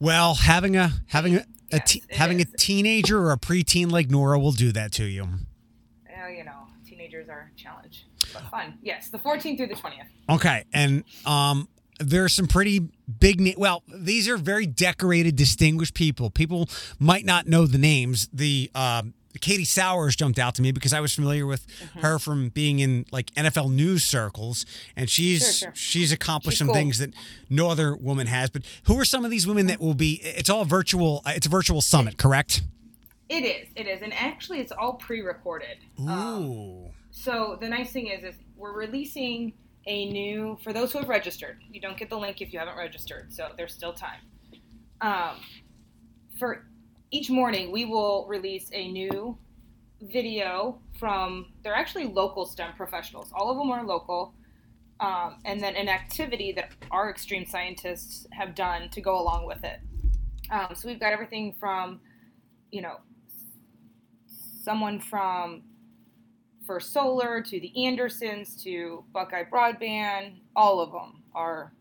Well, 0.00 0.34
having 0.34 0.76
a 0.76 0.90
having 1.06 1.36
a, 1.36 1.38
a 1.38 1.44
Yes, 1.72 1.92
te- 1.92 2.02
having 2.10 2.40
a 2.40 2.44
teenager 2.44 3.20
or 3.20 3.32
a 3.32 3.38
preteen 3.38 3.90
like 3.90 4.10
Nora 4.10 4.38
will 4.38 4.52
do 4.52 4.72
that 4.72 4.90
to 4.92 5.04
you. 5.04 5.28
Oh, 6.20 6.28
you 6.28 6.44
know, 6.44 6.66
teenagers 6.84 7.28
are 7.28 7.52
a 7.54 7.60
challenge, 7.60 8.06
but 8.32 8.42
fun. 8.50 8.78
Yes, 8.82 9.10
the 9.10 9.18
14th 9.18 9.56
through 9.56 9.68
the 9.68 9.74
20th. 9.74 10.08
Okay, 10.28 10.64
and 10.72 11.04
um, 11.24 11.68
there 11.98 12.24
are 12.24 12.28
some 12.28 12.46
pretty 12.46 12.88
big. 13.20 13.54
Well, 13.56 13.82
these 13.92 14.28
are 14.28 14.36
very 14.36 14.66
decorated, 14.66 15.36
distinguished 15.36 15.94
people. 15.94 16.30
People 16.30 16.68
might 16.98 17.24
not 17.24 17.46
know 17.46 17.66
the 17.66 17.78
names. 17.78 18.28
The 18.32 18.70
um, 18.74 19.14
Katie 19.40 19.64
Sowers 19.64 20.16
jumped 20.16 20.38
out 20.38 20.54
to 20.56 20.62
me 20.62 20.72
because 20.72 20.92
I 20.92 21.00
was 21.00 21.14
familiar 21.14 21.46
with 21.46 21.66
Mm-hmm. 21.78 22.00
her 22.00 22.18
from 22.18 22.48
being 22.48 22.80
in 22.80 23.06
like 23.12 23.30
NFL 23.34 23.72
news 23.72 24.02
circles, 24.04 24.66
and 24.96 25.08
she's 25.08 25.40
Sure, 25.42 25.68
sure. 25.68 25.72
she's 25.74 26.12
accomplished 26.12 26.54
She's 26.56 26.58
some 26.58 26.66
cool. 26.68 26.74
things 26.74 26.98
that 26.98 27.14
no 27.48 27.68
other 27.70 27.94
woman 27.96 28.26
has. 28.26 28.50
But 28.50 28.62
who 28.84 28.98
are 28.98 29.04
some 29.04 29.24
of 29.24 29.30
these 29.30 29.46
women 29.46 29.66
that 29.68 29.80
will 29.80 29.94
be? 29.94 30.20
It's 30.22 30.50
all 30.50 30.64
virtual. 30.64 31.22
uh, 31.24 31.32
It's 31.36 31.46
a 31.46 31.50
virtual 31.50 31.80
summit, 31.80 32.16
correct? 32.18 32.62
It 33.28 33.44
is. 33.44 33.68
It 33.76 33.86
is. 33.86 34.02
And 34.02 34.12
actually, 34.14 34.60
it's 34.60 34.72
all 34.72 34.94
pre 34.94 35.20
recorded. 35.20 35.78
Ooh. 36.00 36.88
So 37.10 37.56
the 37.60 37.68
nice 37.68 37.90
thing 37.92 38.06
is, 38.08 38.24
is 38.24 38.34
we're 38.56 38.72
releasing 38.76 39.52
a 39.88 40.10
new 40.10 40.58
for 40.62 40.72
those 40.72 40.92
who 40.92 40.98
have 40.98 41.08
registered. 41.08 41.58
You 41.72 41.80
don't 41.80 41.96
get 41.96 42.10
the 42.10 42.18
link 42.18 42.40
if 42.40 42.52
you 42.52 42.58
haven't 42.58 42.76
registered, 42.76 43.32
so 43.32 43.48
there's 43.56 43.72
still 43.72 43.92
time. 43.92 44.20
Um, 45.00 45.40
for 46.38 46.66
each 47.10 47.30
morning, 47.30 47.72
we 47.72 47.86
will 47.86 48.26
release 48.28 48.70
a 48.72 48.86
new 48.92 49.36
video 50.02 50.78
from. 50.98 51.52
They're 51.64 51.74
actually 51.74 52.04
local 52.04 52.46
STEM 52.46 52.74
professionals. 52.76 53.32
All 53.34 53.50
of 53.50 53.56
them 53.56 53.70
are 53.70 53.84
local. 53.84 54.34
Um, 55.00 55.38
and 55.44 55.60
then 55.60 55.76
an 55.76 55.88
activity 55.88 56.50
that 56.52 56.72
our 56.90 57.08
extreme 57.08 57.46
scientists 57.46 58.26
have 58.32 58.56
done 58.56 58.88
to 58.90 59.00
go 59.00 59.20
along 59.20 59.46
with 59.46 59.62
it. 59.62 59.78
Um, 60.50 60.74
so 60.74 60.88
we've 60.88 60.98
got 60.98 61.12
everything 61.12 61.54
from, 61.58 62.00
you 62.72 62.82
know, 62.82 62.96
someone 64.64 64.98
from 64.98 65.62
First 66.68 66.92
Solar 66.92 67.40
to 67.40 67.60
the 67.60 67.86
Andersons 67.86 68.62
to 68.62 69.02
Buckeye 69.14 69.44
Broadband, 69.50 70.34
all 70.54 70.80
of 70.80 70.92
them 70.92 71.22
are 71.34 71.72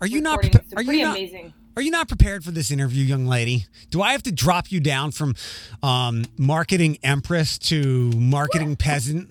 Are 0.00 0.06
you 0.06 0.22
not? 0.22 0.42
some 0.42 0.62
Are 0.78 0.82
you 0.82 1.02
not? 1.04 1.14
amazing. 1.18 1.52
Are 1.76 1.82
you 1.82 1.90
not 1.90 2.08
prepared 2.08 2.42
for 2.42 2.52
this 2.52 2.70
interview, 2.70 3.04
young 3.04 3.26
lady? 3.26 3.66
Do 3.90 4.00
I 4.00 4.12
have 4.12 4.22
to 4.22 4.32
drop 4.32 4.72
you 4.72 4.80
down 4.80 5.10
from 5.10 5.34
um, 5.82 6.24
marketing 6.38 6.96
empress 7.02 7.58
to 7.58 8.10
marketing 8.12 8.76
peasant? 8.76 9.30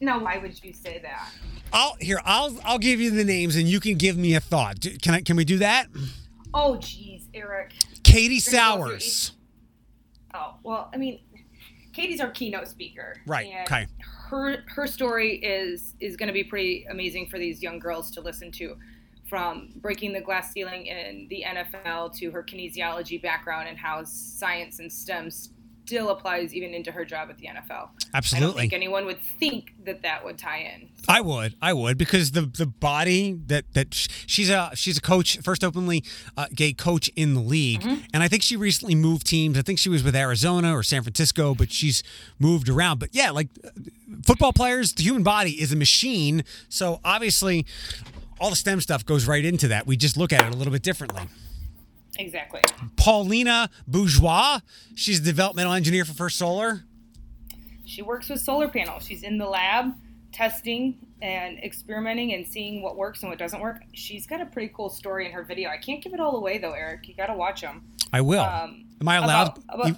No, 0.00 0.18
why 0.18 0.38
would 0.38 0.62
you 0.64 0.72
say 0.72 0.98
that? 1.02 1.30
I'll 1.72 1.94
here. 2.00 2.20
I'll 2.24 2.58
I'll 2.64 2.80
give 2.80 3.00
you 3.00 3.12
the 3.12 3.24
names, 3.24 3.54
and 3.54 3.68
you 3.68 3.78
can 3.78 3.94
give 3.94 4.16
me 4.16 4.34
a 4.34 4.40
thought. 4.40 4.84
Can 5.00 5.14
I? 5.14 5.20
Can 5.20 5.36
we 5.36 5.44
do 5.44 5.58
that? 5.58 5.86
Oh, 6.52 6.76
jeez, 6.80 7.22
Eric. 7.32 7.72
Katie 8.02 8.40
We're 8.44 8.52
gonna 8.52 8.80
go 8.80 8.88
Sowers. 8.90 9.32
Oh, 10.34 10.54
well, 10.64 10.90
I 10.92 10.96
mean, 10.96 11.20
Katie's 11.92 12.20
our 12.20 12.30
keynote 12.30 12.68
speaker. 12.68 13.16
Right, 13.26 13.52
okay. 13.62 13.86
Her 14.28 14.64
her 14.66 14.86
story 14.86 15.36
is 15.36 15.94
is 16.00 16.16
going 16.16 16.28
to 16.28 16.32
be 16.32 16.44
pretty 16.44 16.86
amazing 16.90 17.28
for 17.28 17.38
these 17.38 17.62
young 17.62 17.78
girls 17.78 18.10
to 18.12 18.20
listen 18.20 18.50
to, 18.52 18.76
from 19.28 19.70
breaking 19.76 20.12
the 20.12 20.20
glass 20.20 20.52
ceiling 20.52 20.86
in 20.86 21.26
the 21.28 21.44
NFL 21.46 22.14
to 22.18 22.30
her 22.30 22.42
kinesiology 22.42 23.20
background 23.20 23.68
and 23.68 23.78
how 23.78 24.04
science 24.04 24.78
and 24.78 24.92
STEM 24.92 25.30
still 25.84 26.10
applies 26.10 26.54
even 26.54 26.74
into 26.74 26.92
her 26.92 27.04
job 27.04 27.28
at 27.30 27.38
the 27.38 27.46
NFL. 27.46 27.88
Absolutely. 28.14 28.46
I 28.46 28.50
don't 28.50 28.58
think 28.58 28.72
anyone 28.72 29.04
would 29.06 29.20
think 29.20 29.74
that 29.84 30.02
that 30.02 30.24
would 30.24 30.38
tie 30.38 30.58
in. 30.58 30.88
I 31.08 31.20
would, 31.20 31.54
I 31.60 31.72
would, 31.72 31.98
because 31.98 32.32
the 32.32 32.42
the 32.42 32.66
body 32.66 33.32
that 33.46 33.64
that 33.74 33.92
she's 33.94 34.48
a 34.50 34.70
she's 34.74 34.98
a 34.98 35.00
coach, 35.00 35.38
first 35.38 35.64
openly 35.64 36.04
uh, 36.36 36.46
gay 36.54 36.72
coach 36.72 37.08
in 37.16 37.34
the 37.34 37.40
league, 37.40 37.80
Mm-hmm. 37.82 38.04
and 38.14 38.22
I 38.22 38.28
think 38.28 38.42
she 38.42 38.56
recently 38.56 38.94
moved 38.94 39.26
teams. 39.26 39.58
I 39.58 39.62
think 39.62 39.78
she 39.78 39.88
was 39.88 40.02
with 40.04 40.14
Arizona 40.14 40.76
or 40.76 40.82
San 40.82 41.02
Francisco, 41.02 41.54
but 41.54 41.72
she's 41.72 42.02
moved 42.38 42.68
around. 42.68 42.98
But 43.00 43.10
yeah, 43.12 43.30
like 43.30 43.48
uh, 43.64 43.70
football 44.24 44.52
players, 44.52 44.92
the 44.92 45.02
human 45.02 45.22
body 45.22 45.52
is 45.60 45.72
a 45.72 45.76
machine, 45.76 46.44
so 46.68 47.00
obviously 47.04 47.66
all 48.38 48.50
the 48.50 48.56
STEM 48.56 48.80
stuff 48.80 49.04
goes 49.06 49.26
right 49.26 49.44
into 49.44 49.68
that. 49.68 49.86
We 49.86 49.96
just 49.96 50.16
look 50.16 50.32
at 50.32 50.42
it 50.46 50.54
a 50.54 50.56
little 50.56 50.72
bit 50.72 50.82
differently. 50.82 51.22
Exactly. 52.18 52.60
Paulina 52.96 53.70
Bourgeois, 53.86 54.60
she's 54.94 55.20
a 55.20 55.22
developmental 55.22 55.72
engineer 55.72 56.04
for 56.04 56.12
First 56.12 56.36
Solar. 56.38 56.84
She 57.84 58.02
works 58.02 58.28
with 58.28 58.40
solar 58.40 58.68
panels. 58.68 59.04
She's 59.06 59.22
in 59.22 59.38
the 59.38 59.46
lab 59.46 59.92
testing 60.32 60.96
and 61.20 61.58
experimenting 61.58 62.32
and 62.32 62.46
seeing 62.46 62.82
what 62.82 62.96
works 62.96 63.22
and 63.22 63.30
what 63.30 63.38
doesn't 63.38 63.60
work. 63.60 63.82
She's 63.92 64.26
got 64.26 64.40
a 64.40 64.46
pretty 64.46 64.72
cool 64.74 64.88
story 64.88 65.26
in 65.26 65.32
her 65.32 65.42
video. 65.42 65.68
I 65.70 65.76
can't 65.76 66.02
give 66.02 66.14
it 66.14 66.20
all 66.20 66.36
away 66.36 66.58
though, 66.58 66.72
Eric. 66.72 67.08
You 67.08 67.14
got 67.14 67.26
to 67.26 67.34
watch 67.34 67.60
them. 67.60 67.82
I 68.12 68.20
will. 68.20 68.40
Um, 68.42 68.84
Am 69.00 69.08
I 69.08 69.16
allowed? 69.16 69.58
about- 69.58 69.64
about- 69.74 69.88
You- 69.88 69.96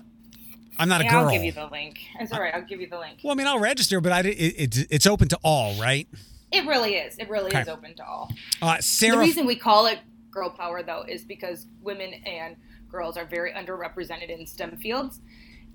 I'm 0.77 0.88
not 0.88 1.00
a 1.00 1.05
girl. 1.05 1.27
I'll 1.27 1.31
give 1.31 1.44
you 1.44 1.53
the 1.53 1.66
link. 1.66 2.00
It's 2.18 2.33
all 2.33 2.40
right. 2.40 2.53
I'll 2.53 2.62
give 2.64 2.81
you 2.81 2.88
the 2.88 2.98
link. 2.98 3.20
well, 3.22 3.33
I 3.33 3.37
mean, 3.37 3.46
I'll 3.46 3.61
register, 3.61 4.00
but 4.00 4.11
I, 4.11 4.20
it, 4.22 4.55
it's 4.59 4.79
it's 4.90 5.07
open 5.07 5.29
to 5.29 5.38
all, 5.44 5.74
right? 5.81 6.09
It 6.50 6.66
really 6.66 6.96
is. 6.96 7.16
It 7.18 7.29
really 7.29 7.46
Okay. 7.48 7.61
is 7.61 7.68
open 7.68 7.94
to 7.94 8.05
all. 8.05 8.33
Uh, 8.61 8.79
Sarah, 8.81 9.14
The 9.16 9.20
reason 9.20 9.46
we 9.46 9.55
call 9.55 9.87
it 9.87 10.00
girl 10.35 10.51
power 10.51 10.83
though 10.83 11.05
is 11.09 11.25
because 11.25 11.66
women 11.81 12.12
and 12.27 12.57
girls 12.90 13.16
are 13.16 13.25
very 13.25 13.53
underrepresented 13.53 14.29
in 14.29 14.47
STEM 14.47 14.77
fields, 14.77 15.20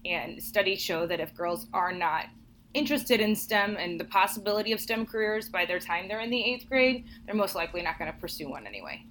and 0.05 0.41
studies 0.41 0.79
show 0.81 1.07
that 1.07 1.19
if 1.19 1.33
girls 1.35 1.67
are 1.73 1.91
not 1.91 2.25
interested 2.73 3.19
in 3.19 3.35
STEM 3.35 3.77
and 3.77 3.99
the 3.99 4.05
possibility 4.05 4.71
of 4.71 4.79
STEM 4.79 5.05
careers 5.05 5.49
by 5.49 5.65
their 5.65 5.79
time 5.79 6.07
they're 6.07 6.21
in 6.21 6.29
the 6.29 6.43
eighth 6.43 6.67
grade, 6.69 7.05
they're 7.25 7.35
most 7.35 7.55
likely 7.55 7.81
not 7.81 7.97
going 7.97 8.11
to 8.11 8.17
pursue 8.19 8.49
one 8.49 8.67
anyway. 8.67 9.03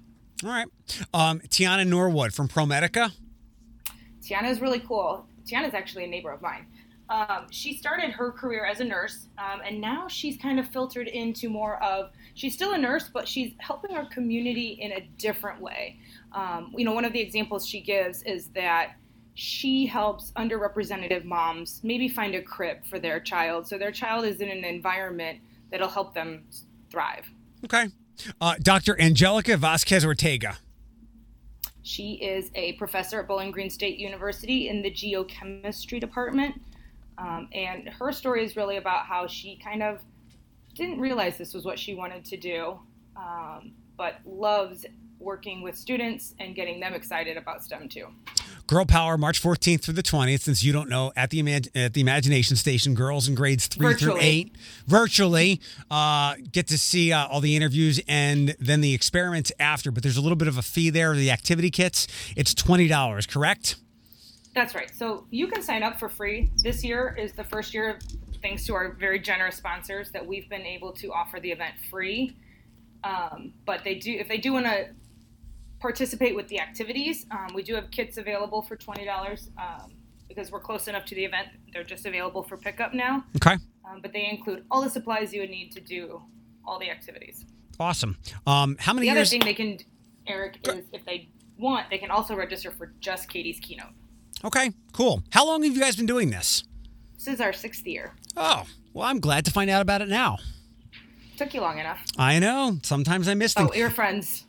all 0.43 0.49
right. 0.49 0.67
Um, 1.13 1.41
Tiana 1.41 1.85
Norwood 1.85 2.33
from 2.33 2.47
ProMedica. 2.47 3.11
Tiana 4.23 4.49
is 4.49 4.61
really 4.61 4.79
cool. 4.79 5.25
Tiana 5.45 5.67
is 5.67 5.73
actually 5.73 6.05
a 6.05 6.07
neighbor 6.07 6.31
of 6.31 6.41
mine. 6.41 6.65
Um, 7.09 7.47
she 7.49 7.75
started 7.75 8.11
her 8.11 8.31
career 8.31 8.65
as 8.65 8.81
a 8.81 8.83
nurse, 8.83 9.27
um, 9.39 9.61
and 9.65 9.81
now 9.81 10.07
she's 10.07 10.37
kind 10.37 10.59
of 10.59 10.67
filtered 10.67 11.07
into 11.07 11.49
more 11.49 11.81
of 11.83 12.11
she's 12.35 12.53
still 12.53 12.73
a 12.73 12.77
nurse, 12.77 13.09
but 13.11 13.27
she's 13.27 13.53
helping 13.57 13.95
our 13.95 14.05
community 14.09 14.77
in 14.79 14.91
a 14.91 15.01
different 15.17 15.59
way. 15.59 15.99
Um, 16.33 16.71
you 16.77 16.85
know, 16.85 16.93
one 16.93 17.05
of 17.05 17.13
the 17.13 17.19
examples 17.19 17.67
she 17.67 17.81
gives 17.81 18.21
is 18.23 18.49
that 18.49 18.93
she 19.33 19.87
helps 19.87 20.31
underrepresented 20.33 21.23
moms 21.23 21.79
maybe 21.83 22.07
find 22.09 22.35
a 22.35 22.41
crib 22.41 22.85
for 22.85 22.99
their 22.99 23.19
child, 23.19 23.67
so 23.67 23.77
their 23.77 23.91
child 23.91 24.25
is 24.25 24.39
in 24.39 24.49
an 24.49 24.63
environment 24.63 25.39
that'll 25.71 25.89
help 25.89 26.13
them 26.13 26.43
thrive. 26.91 27.25
Okay. 27.65 27.87
Uh, 28.39 28.55
Dr. 28.61 28.99
Angelica 29.01 29.57
Vasquez 29.57 30.05
Ortega. 30.05 30.57
She 31.81 32.13
is 32.15 32.51
a 32.53 32.73
professor 32.73 33.21
at 33.21 33.27
Bowling 33.27 33.51
Green 33.51 33.69
State 33.69 33.97
University 33.97 34.67
in 34.67 34.81
the 34.81 34.91
geochemistry 34.91 35.99
department. 35.99 36.61
Um, 37.19 37.49
and 37.53 37.89
her 37.89 38.11
story 38.11 38.45
is 38.45 38.55
really 38.55 38.77
about 38.77 39.05
how 39.05 39.27
she 39.27 39.59
kind 39.61 39.83
of 39.83 39.99
didn't 40.73 40.99
realize 40.99 41.37
this 41.37 41.53
was 41.53 41.65
what 41.65 41.77
she 41.77 41.93
wanted 41.93 42.23
to 42.25 42.37
do, 42.37 42.79
um, 43.17 43.73
but 43.97 44.15
loves 44.25 44.85
working 45.19 45.61
with 45.61 45.75
students 45.77 46.33
and 46.39 46.55
getting 46.55 46.79
them 46.79 46.93
excited 46.93 47.35
about 47.35 47.61
STEM 47.61 47.89
too. 47.89 48.07
Girl 48.67 48.85
Power, 48.85 49.17
March 49.17 49.41
14th 49.41 49.81
through 49.81 49.95
the 49.95 50.03
20th. 50.03 50.41
Since 50.41 50.63
you 50.63 50.71
don't 50.71 50.87
know, 50.87 51.11
at 51.17 51.29
the 51.29 51.41
Imag- 51.41 51.69
at 51.75 51.93
the 51.93 51.99
Imagination 51.99 52.55
Station, 52.55 52.93
girls 52.93 53.27
in 53.27 53.35
grades 53.35 53.67
three 53.67 53.87
Virtually. 53.87 54.11
through 54.11 54.21
eight, 54.21 54.55
virtually, 54.87 55.59
uh, 55.91 56.35
get 56.51 56.67
to 56.67 56.77
see 56.77 57.11
uh, 57.11 57.27
all 57.27 57.41
the 57.41 57.55
interviews 57.55 57.99
and 58.07 58.55
then 58.59 58.79
the 58.81 58.93
experiments 58.93 59.51
after. 59.59 59.91
But 59.91 60.03
there's 60.03 60.17
a 60.17 60.21
little 60.21 60.37
bit 60.37 60.47
of 60.47 60.57
a 60.57 60.61
fee 60.61 60.89
there. 60.89 61.13
The 61.15 61.31
activity 61.31 61.71
kits, 61.71 62.07
it's 62.37 62.53
twenty 62.53 62.87
dollars, 62.87 63.25
correct? 63.25 63.75
That's 64.55 64.73
right. 64.75 64.89
So 64.95 65.25
you 65.29 65.47
can 65.47 65.61
sign 65.61 65.83
up 65.83 65.99
for 65.99 66.09
free. 66.09 66.49
This 66.63 66.83
year 66.83 67.15
is 67.17 67.33
the 67.33 67.43
first 67.43 67.73
year, 67.73 67.99
thanks 68.41 68.65
to 68.65 68.73
our 68.73 68.93
very 68.93 69.19
generous 69.19 69.55
sponsors, 69.57 70.11
that 70.11 70.25
we've 70.25 70.49
been 70.49 70.63
able 70.65 70.91
to 70.93 71.11
offer 71.13 71.39
the 71.39 71.51
event 71.51 71.75
free. 71.89 72.35
Um, 73.03 73.53
but 73.65 73.83
they 73.83 73.95
do, 73.95 74.11
if 74.11 74.27
they 74.27 74.37
do 74.37 74.53
want 74.53 74.65
to 74.65 74.89
participate 75.79 76.35
with 76.35 76.47
the 76.49 76.59
activities, 76.59 77.25
um, 77.31 77.53
we 77.53 77.63
do 77.63 77.75
have 77.75 77.89
kits 77.91 78.17
available 78.17 78.61
for 78.61 78.75
twenty 78.75 79.05
dollars 79.05 79.49
um, 79.57 79.93
because 80.27 80.51
we're 80.51 80.59
close 80.59 80.87
enough 80.87 81.05
to 81.05 81.15
the 81.15 81.23
event. 81.23 81.47
They're 81.73 81.83
just 81.85 82.05
available 82.05 82.43
for 82.43 82.57
pickup 82.57 82.93
now. 82.93 83.23
Okay, 83.37 83.55
Um, 83.85 84.01
but 84.01 84.11
they 84.11 84.27
include 84.29 84.65
all 84.69 84.81
the 84.81 84.89
supplies 84.89 85.33
you 85.33 85.41
would 85.41 85.49
need 85.49 85.71
to 85.71 85.79
do 85.79 86.21
all 86.65 86.77
the 86.79 86.89
activities. 86.89 87.45
awesome. 87.79 88.17
Um, 88.45 88.75
how 88.79 88.93
many 88.93 89.05
The 89.07 89.11
other 89.11 89.19
years? 89.21 89.29
thing 89.29 89.39
they 89.45 89.53
can, 89.53 89.77
Eric, 90.27 90.59
is 90.67 90.85
if 90.91 91.05
they 91.05 91.29
want, 91.57 91.89
they 91.89 91.97
can 91.97 92.11
also 92.11 92.35
register 92.35 92.71
for 92.71 92.91
just 92.99 93.29
Katie's 93.29 93.59
keynote. 93.61 93.93
Okay, 94.43 94.71
cool. 94.93 95.23
How 95.31 95.45
long 95.45 95.63
have 95.63 95.75
you 95.75 95.81
guys 95.81 95.95
been 95.95 96.05
doing 96.05 96.29
this? 96.29 96.63
This 97.15 97.27
is 97.27 97.41
our 97.41 97.53
sixth 97.53 97.85
year. 97.85 98.13
Oh, 98.37 98.65
well, 98.93 99.07
I'm 99.07 99.19
glad 99.19 99.45
to 99.45 99.51
find 99.51 99.69
out 99.69 99.81
about 99.81 100.01
it 100.01 100.09
now. 100.09 100.37
Took 101.37 101.53
you 101.53 101.61
long 101.61 101.79
enough. 101.79 101.99
I 102.17 102.39
know. 102.39 102.79
Sometimes 102.83 103.27
I 103.27 103.33
miss 103.33 103.53
things. 103.53 103.69
Oh, 103.73 103.77
ear 103.77 103.89
friends. 103.89 104.45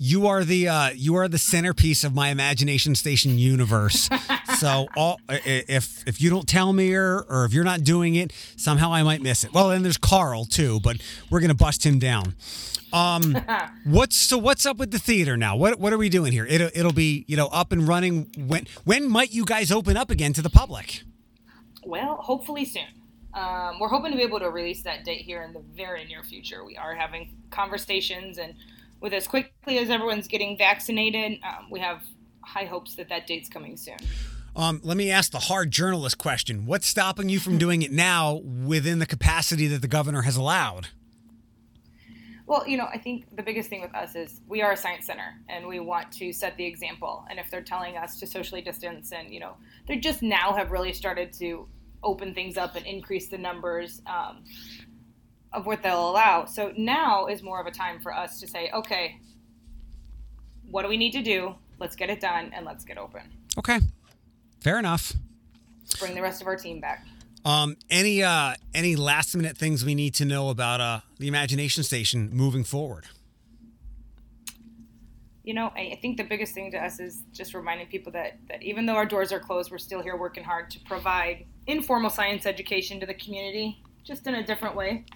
You 0.00 0.28
are 0.28 0.44
the 0.44 0.68
uh, 0.68 0.90
you 0.90 1.16
are 1.16 1.26
the 1.26 1.38
centerpiece 1.38 2.04
of 2.04 2.14
my 2.14 2.28
imagination 2.28 2.94
station 2.94 3.36
universe. 3.36 4.08
so 4.58 4.86
all, 4.96 5.20
if 5.28 6.06
if 6.06 6.20
you 6.20 6.30
don't 6.30 6.46
tell 6.46 6.72
me 6.72 6.94
or 6.94 7.24
or 7.28 7.44
if 7.44 7.52
you're 7.52 7.64
not 7.64 7.82
doing 7.82 8.14
it, 8.14 8.32
somehow 8.56 8.92
I 8.92 9.02
might 9.02 9.22
miss 9.22 9.42
it. 9.42 9.52
Well, 9.52 9.72
and 9.72 9.84
there's 9.84 9.98
Carl 9.98 10.44
too, 10.44 10.78
but 10.80 10.98
we're 11.30 11.40
gonna 11.40 11.54
bust 11.54 11.84
him 11.84 11.98
down. 11.98 12.34
Um, 12.92 13.36
what's 13.84 14.16
so 14.16 14.38
what's 14.38 14.64
up 14.66 14.76
with 14.76 14.92
the 14.92 15.00
theater 15.00 15.36
now? 15.36 15.56
What 15.56 15.80
what 15.80 15.92
are 15.92 15.98
we 15.98 16.08
doing 16.08 16.32
here? 16.32 16.46
It'll 16.46 16.70
it'll 16.74 16.92
be 16.92 17.24
you 17.26 17.36
know 17.36 17.48
up 17.48 17.72
and 17.72 17.86
running. 17.86 18.30
When 18.36 18.66
when 18.84 19.10
might 19.10 19.32
you 19.32 19.44
guys 19.44 19.72
open 19.72 19.96
up 19.96 20.10
again 20.10 20.32
to 20.34 20.42
the 20.42 20.50
public? 20.50 21.02
Well, 21.84 22.16
hopefully 22.16 22.64
soon. 22.64 22.84
Um, 23.34 23.78
we're 23.78 23.88
hoping 23.88 24.10
to 24.10 24.16
be 24.16 24.22
able 24.22 24.40
to 24.40 24.50
release 24.50 24.82
that 24.82 25.04
date 25.04 25.22
here 25.22 25.42
in 25.42 25.52
the 25.52 25.62
very 25.74 26.04
near 26.04 26.22
future. 26.22 26.64
We 26.64 26.76
are 26.76 26.94
having 26.94 27.36
conversations, 27.50 28.38
and 28.38 28.54
with 29.00 29.12
as 29.12 29.26
quickly 29.26 29.78
as 29.78 29.90
everyone's 29.90 30.28
getting 30.28 30.56
vaccinated, 30.56 31.38
um, 31.42 31.68
we 31.70 31.80
have 31.80 32.02
high 32.42 32.64
hopes 32.64 32.94
that 32.96 33.08
that 33.08 33.26
date's 33.26 33.48
coming 33.48 33.76
soon. 33.76 33.96
Um, 34.56 34.80
let 34.82 34.96
me 34.96 35.10
ask 35.10 35.30
the 35.30 35.38
hard 35.38 35.70
journalist 35.70 36.18
question: 36.18 36.66
What's 36.66 36.86
stopping 36.86 37.28
you 37.28 37.38
from 37.38 37.58
doing 37.64 37.82
it 37.82 37.92
now 37.92 38.34
within 38.34 38.98
the 38.98 39.06
capacity 39.06 39.66
that 39.68 39.82
the 39.82 39.88
governor 39.88 40.22
has 40.22 40.36
allowed? 40.36 40.88
Well, 42.48 42.66
you 42.66 42.78
know, 42.78 42.88
I 42.90 42.96
think 42.96 43.36
the 43.36 43.42
biggest 43.42 43.68
thing 43.68 43.82
with 43.82 43.94
us 43.94 44.16
is 44.16 44.40
we 44.48 44.62
are 44.62 44.72
a 44.72 44.76
science 44.76 45.04
center 45.04 45.34
and 45.50 45.66
we 45.66 45.80
want 45.80 46.10
to 46.12 46.32
set 46.32 46.56
the 46.56 46.64
example. 46.64 47.26
And 47.28 47.38
if 47.38 47.50
they're 47.50 47.60
telling 47.60 47.98
us 47.98 48.18
to 48.20 48.26
socially 48.26 48.62
distance 48.62 49.12
and, 49.12 49.34
you 49.34 49.38
know, 49.38 49.58
they 49.86 49.96
just 49.96 50.22
now 50.22 50.54
have 50.54 50.70
really 50.70 50.94
started 50.94 51.30
to 51.34 51.68
open 52.02 52.32
things 52.32 52.56
up 52.56 52.74
and 52.74 52.86
increase 52.86 53.28
the 53.28 53.36
numbers 53.36 54.00
um, 54.06 54.44
of 55.52 55.66
what 55.66 55.82
they'll 55.82 56.10
allow. 56.10 56.44
So 56.44 56.72
now 56.76 57.26
is 57.26 57.42
more 57.42 57.60
of 57.60 57.66
a 57.66 57.70
time 57.70 58.00
for 58.00 58.14
us 58.14 58.40
to 58.40 58.46
say, 58.46 58.70
okay, 58.72 59.20
what 60.70 60.82
do 60.82 60.88
we 60.88 60.96
need 60.96 61.12
to 61.12 61.22
do? 61.22 61.54
Let's 61.78 61.96
get 61.96 62.10
it 62.10 62.20
done 62.20 62.50
and 62.54 62.66
let's 62.66 62.84
get 62.84 62.98
open. 62.98 63.22
Okay, 63.58 63.80
fair 64.60 64.78
enough. 64.78 65.12
Bring 65.98 66.14
the 66.14 66.22
rest 66.22 66.40
of 66.40 66.46
our 66.46 66.56
team 66.56 66.80
back. 66.80 67.06
Um, 67.44 67.76
any 67.88 68.22
uh, 68.22 68.54
any 68.74 68.94
last 68.96 69.34
minute 69.34 69.56
things 69.56 69.84
we 69.84 69.94
need 69.94 70.14
to 70.16 70.24
know 70.24 70.50
about 70.50 70.80
uh, 70.80 71.00
the 71.18 71.28
Imagination 71.28 71.82
Station 71.82 72.30
moving 72.32 72.64
forward? 72.64 73.06
you 75.48 75.54
know, 75.54 75.72
I, 75.74 75.92
I 75.92 75.98
think 76.02 76.18
the 76.18 76.24
biggest 76.24 76.52
thing 76.52 76.70
to 76.72 76.76
us 76.76 77.00
is 77.00 77.22
just 77.32 77.54
reminding 77.54 77.86
people 77.86 78.12
that, 78.12 78.36
that 78.50 78.62
even 78.62 78.84
though 78.84 78.96
our 78.96 79.06
doors 79.06 79.32
are 79.32 79.40
closed, 79.40 79.70
we're 79.70 79.78
still 79.78 80.02
here 80.02 80.14
working 80.14 80.44
hard 80.44 80.68
to 80.72 80.80
provide 80.80 81.46
informal 81.66 82.10
science 82.10 82.44
education 82.44 83.00
to 83.00 83.06
the 83.06 83.14
community, 83.14 83.82
just 84.04 84.26
in 84.26 84.34
a 84.34 84.44
different 84.44 84.76
way. 84.76 85.06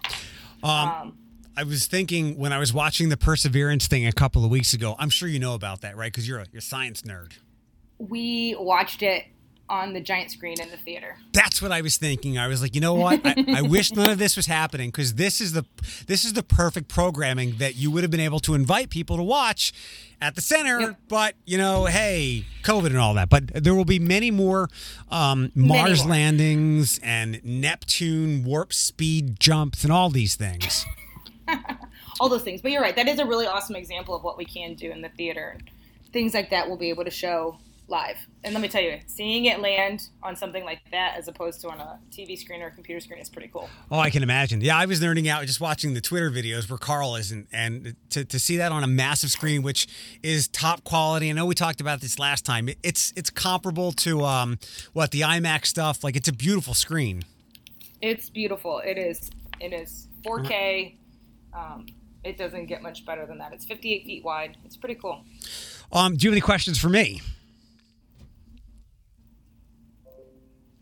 Um, 0.62 0.70
Um, 0.70 1.18
I 1.57 1.64
was 1.64 1.87
thinking 1.87 2.38
when 2.38 2.53
I 2.53 2.59
was 2.59 2.72
watching 2.72 3.11
the 3.11 3.16
Perseverance 3.16 3.87
thing 3.87 4.07
a 4.07 4.12
couple 4.12 4.44
of 4.44 4.51
weeks 4.51 4.72
ago. 4.72 4.96
I'm 4.98 5.11
sure 5.11 5.29
you 5.29 5.38
know 5.38 5.55
about 5.55 5.83
that, 5.83 5.96
right? 5.96 6.11
Because 6.11 6.27
you're 6.27 6.38
a 6.38 6.46
you're 6.51 6.61
a 6.61 6.62
science 6.62 7.03
nerd. 7.03 7.33
we 7.98 8.57
watched 8.59 9.03
it 9.03 9.25
on 9.72 9.94
the 9.94 10.00
giant 10.00 10.30
screen 10.30 10.61
in 10.61 10.70
the 10.70 10.76
theater. 10.76 11.16
That's 11.32 11.62
what 11.62 11.72
I 11.72 11.80
was 11.80 11.96
thinking. 11.96 12.37
I 12.37 12.46
was 12.46 12.61
like, 12.61 12.74
you 12.74 12.80
know 12.82 12.92
what? 12.92 13.22
I, 13.24 13.35
I 13.56 13.62
wish 13.62 13.90
none 13.92 14.11
of 14.11 14.18
this 14.18 14.37
was 14.37 14.44
happening 14.44 14.90
because 14.90 15.14
this 15.14 15.40
is 15.40 15.54
the 15.54 15.64
this 16.06 16.26
is 16.26 16.35
the 16.35 16.42
perfect 16.42 16.88
programming 16.88 17.56
that 17.56 17.74
you 17.74 17.90
would 17.90 18.04
have 18.04 18.11
been 18.11 18.20
able 18.20 18.38
to 18.40 18.54
invite 18.54 18.90
people 18.90 19.16
to 19.16 19.22
watch 19.22 19.72
at 20.20 20.35
the 20.35 20.42
center. 20.42 20.78
Yep. 20.78 20.96
But 21.08 21.35
you 21.46 21.56
know, 21.56 21.87
hey, 21.87 22.44
COVID 22.64 22.87
and 22.87 22.98
all 22.98 23.14
that. 23.14 23.30
But 23.30 23.64
there 23.64 23.74
will 23.74 23.87
be 23.87 23.98
many 23.98 24.30
more 24.30 24.68
um, 25.11 25.50
Mars 25.54 26.04
more. 26.04 26.11
landings 26.11 27.00
and 27.02 27.42
Neptune 27.42 28.44
warp 28.44 28.74
speed 28.74 29.40
jumps 29.40 29.85
and 29.85 29.92
all 29.92 30.11
these 30.11 30.37
things. 30.37 30.85
All 32.20 32.28
those 32.28 32.42
things. 32.42 32.62
But 32.62 32.70
you're 32.70 32.82
right. 32.82 32.94
That 32.94 33.08
is 33.08 33.18
a 33.18 33.26
really 33.26 33.46
awesome 33.46 33.74
example 33.74 34.14
of 34.14 34.22
what 34.22 34.38
we 34.38 34.44
can 34.44 34.74
do 34.74 34.92
in 34.92 35.00
the 35.00 35.08
theater. 35.08 35.56
Things 36.12 36.35
like 36.35 36.50
that 36.50 36.68
we'll 36.68 36.76
be 36.76 36.90
able 36.90 37.04
to 37.04 37.11
show 37.11 37.56
live. 37.92 38.16
And 38.42 38.55
let 38.55 38.61
me 38.62 38.68
tell 38.68 38.83
you, 38.83 38.98
seeing 39.07 39.44
it 39.44 39.61
land 39.61 40.09
on 40.22 40.35
something 40.35 40.64
like 40.64 40.81
that 40.90 41.14
as 41.16 41.28
opposed 41.28 41.61
to 41.61 41.68
on 41.68 41.78
a 41.78 42.00
TV 42.11 42.37
screen 42.37 42.62
or 42.62 42.68
a 42.68 42.70
computer 42.72 42.98
screen 42.98 43.20
is 43.20 43.28
pretty 43.28 43.48
cool. 43.52 43.68
Oh, 43.90 43.98
I 44.00 44.11
can 44.11 44.22
imagine. 44.22 44.62
Yeah, 44.62 44.76
I 44.76 44.87
was 44.87 45.00
nerding 45.00 45.28
out 45.28 45.44
just 45.46 45.61
watching 45.61 45.94
the 45.94 46.00
Twitter 46.00 46.31
videos 46.31 46.68
where 46.68 46.78
Carl 46.78 47.14
is, 47.14 47.31
and, 47.31 47.46
and 47.52 47.94
to, 48.11 48.24
to 48.24 48.40
see 48.40 48.57
that 48.57 48.72
on 48.72 48.83
a 48.83 48.87
massive 48.88 49.31
screen, 49.31 49.62
which 49.62 49.87
is 50.22 50.48
top 50.48 50.83
quality. 50.83 51.28
I 51.28 51.33
know 51.35 51.46
we 51.46 51.55
talked 51.55 51.81
about 51.81 52.00
this 52.00 52.18
last 52.18 52.44
time. 52.44 52.68
It's 52.83 53.12
it's 53.14 53.31
comparable 53.31 53.92
to 53.92 54.24
um 54.24 54.59
what 54.94 55.11
the 55.12 55.20
IMAX 55.20 55.66
stuff. 55.66 56.02
Like 56.02 56.16
it's 56.16 56.28
a 56.28 56.33
beautiful 56.33 56.74
screen. 56.74 57.22
It's 58.00 58.31
beautiful. 58.31 58.81
It 58.85 58.98
is. 58.98 59.31
It 59.61 59.72
is 59.72 60.09
4K. 60.26 60.96
Um, 61.55 61.87
it 62.24 62.37
doesn't 62.38 62.66
get 62.66 62.83
much 62.83 63.05
better 63.05 63.26
than 63.26 63.38
that. 63.38 63.52
It's 63.52 63.64
58 63.64 64.05
feet 64.07 64.24
wide. 64.24 64.57
It's 64.64 64.76
pretty 64.76 64.96
cool. 64.96 65.24
Um, 65.92 66.16
do 66.16 66.24
you 66.24 66.31
have 66.31 66.35
any 66.35 66.40
questions 66.40 66.78
for 66.78 66.88
me? 66.88 67.20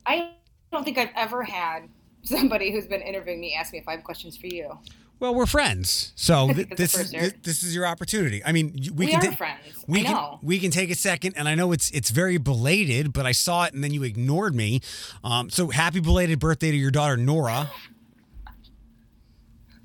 I 0.06 0.32
don't 0.72 0.84
think 0.84 0.98
I've 0.98 1.10
ever 1.16 1.42
had 1.42 1.88
somebody 2.22 2.70
who's 2.72 2.86
been 2.86 3.02
interviewing 3.02 3.40
me 3.40 3.54
ask 3.54 3.72
me 3.72 3.78
if 3.78 3.88
I 3.88 3.92
have 3.92 4.04
questions 4.04 4.36
for 4.36 4.46
you. 4.46 4.78
Well, 5.18 5.34
we're 5.34 5.46
friends, 5.46 6.12
so 6.16 6.48
th- 6.54 6.68
this 6.70 6.98
is 6.98 7.12
first, 7.12 7.42
this 7.42 7.62
is 7.62 7.74
your 7.74 7.86
opportunity. 7.86 8.42
I 8.42 8.52
mean, 8.52 8.72
we, 8.94 9.06
We, 9.06 9.06
can 9.08 9.20
are 9.20 9.30
ta- 9.30 9.36
friends. 9.36 9.84
We 9.86 10.02
can 10.02 10.38
we 10.42 10.58
can 10.58 10.70
take 10.70 10.90
a 10.90 10.94
second, 10.94 11.34
and 11.36 11.46
I 11.46 11.54
know 11.54 11.72
it's 11.72 11.90
it's 11.90 12.08
very 12.10 12.38
belated, 12.38 13.12
but 13.12 13.26
I 13.26 13.32
saw 13.32 13.64
it 13.64 13.74
and 13.74 13.84
then 13.84 13.92
you 13.92 14.02
ignored 14.02 14.54
me. 14.54 14.80
Um, 15.22 15.50
so 15.50 15.68
happy 15.68 16.00
belated 16.00 16.38
birthday 16.38 16.70
to 16.70 16.76
your 16.76 16.90
daughter 16.90 17.18
Nora. 17.18 17.70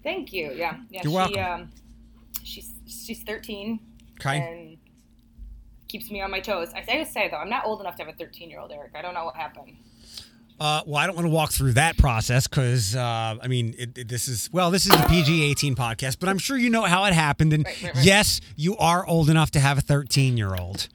Thank 0.04 0.32
you. 0.32 0.52
Yeah. 0.54 0.78
Yeah. 0.90 1.02
You're 1.04 1.12
she, 1.12 1.16
welcome. 1.16 1.44
Um, 1.44 1.72
she's 2.44 2.72
she's 2.88 3.24
13 3.24 3.80
Okay. 4.22 4.38
and 4.40 4.78
keeps 5.90 6.10
me 6.10 6.22
on 6.22 6.32
my 6.32 6.40
toes. 6.40 6.70
I, 6.74 6.86
I 6.88 6.98
just 7.00 7.12
say 7.12 7.28
though, 7.30 7.38
I'm 7.38 7.50
not 7.50 7.66
old 7.66 7.82
enough 7.82 7.96
to 7.98 8.04
have 8.06 8.14
a 8.14 8.18
13 8.18 8.50
year 8.50 8.60
old 8.60 8.72
Eric. 8.72 8.92
I 8.96 9.02
don't 9.02 9.14
know 9.14 9.26
what 9.26 9.36
happened. 9.36 9.76
Uh, 10.60 10.82
well, 10.86 10.96
I 10.98 11.06
don't 11.06 11.16
want 11.16 11.26
to 11.26 11.32
walk 11.32 11.52
through 11.52 11.74
that 11.74 11.98
process 11.98 12.48
because, 12.48 12.96
uh, 12.96 13.36
I 13.42 13.48
mean, 13.48 13.76
it, 13.78 13.98
it- 13.98 14.08
this 14.08 14.28
is, 14.30 14.50
well, 14.54 14.72
this 14.72 14.86
is 14.86 14.92
the 14.92 15.06
PG 15.10 15.44
18 15.44 15.76
podcast, 15.76 16.18
but 16.20 16.30
I'm 16.30 16.38
sure 16.38 16.58
you 16.58 16.70
know 16.70 16.84
how 16.84 17.04
it 17.06 17.14
happened. 17.14 17.52
And 17.52 17.66
Right, 17.66 17.84
right, 17.84 17.96
right. 17.96 18.06
yes, 18.06 18.40
you 18.56 18.78
are 18.78 19.06
old 19.06 19.30
enough 19.30 19.52
to 19.52 19.60
have 19.60 19.78
a 19.78 19.82
13 19.82 20.38
year 20.38 20.56
old. 20.56 20.88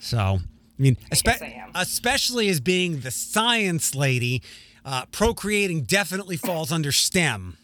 So 0.00 0.18
I 0.18 0.38
mean, 0.82 0.98
I 1.10 1.14
espe- 1.14 1.62
I 1.74 1.82
especially 1.82 2.48
as 2.50 2.60
being 2.60 3.00
the 3.00 3.10
science 3.10 3.94
lady, 3.94 4.42
uh, 4.84 5.06
procreating 5.06 5.82
definitely 5.84 6.36
falls 6.36 6.70
under 6.70 6.92
STEM. 6.92 7.56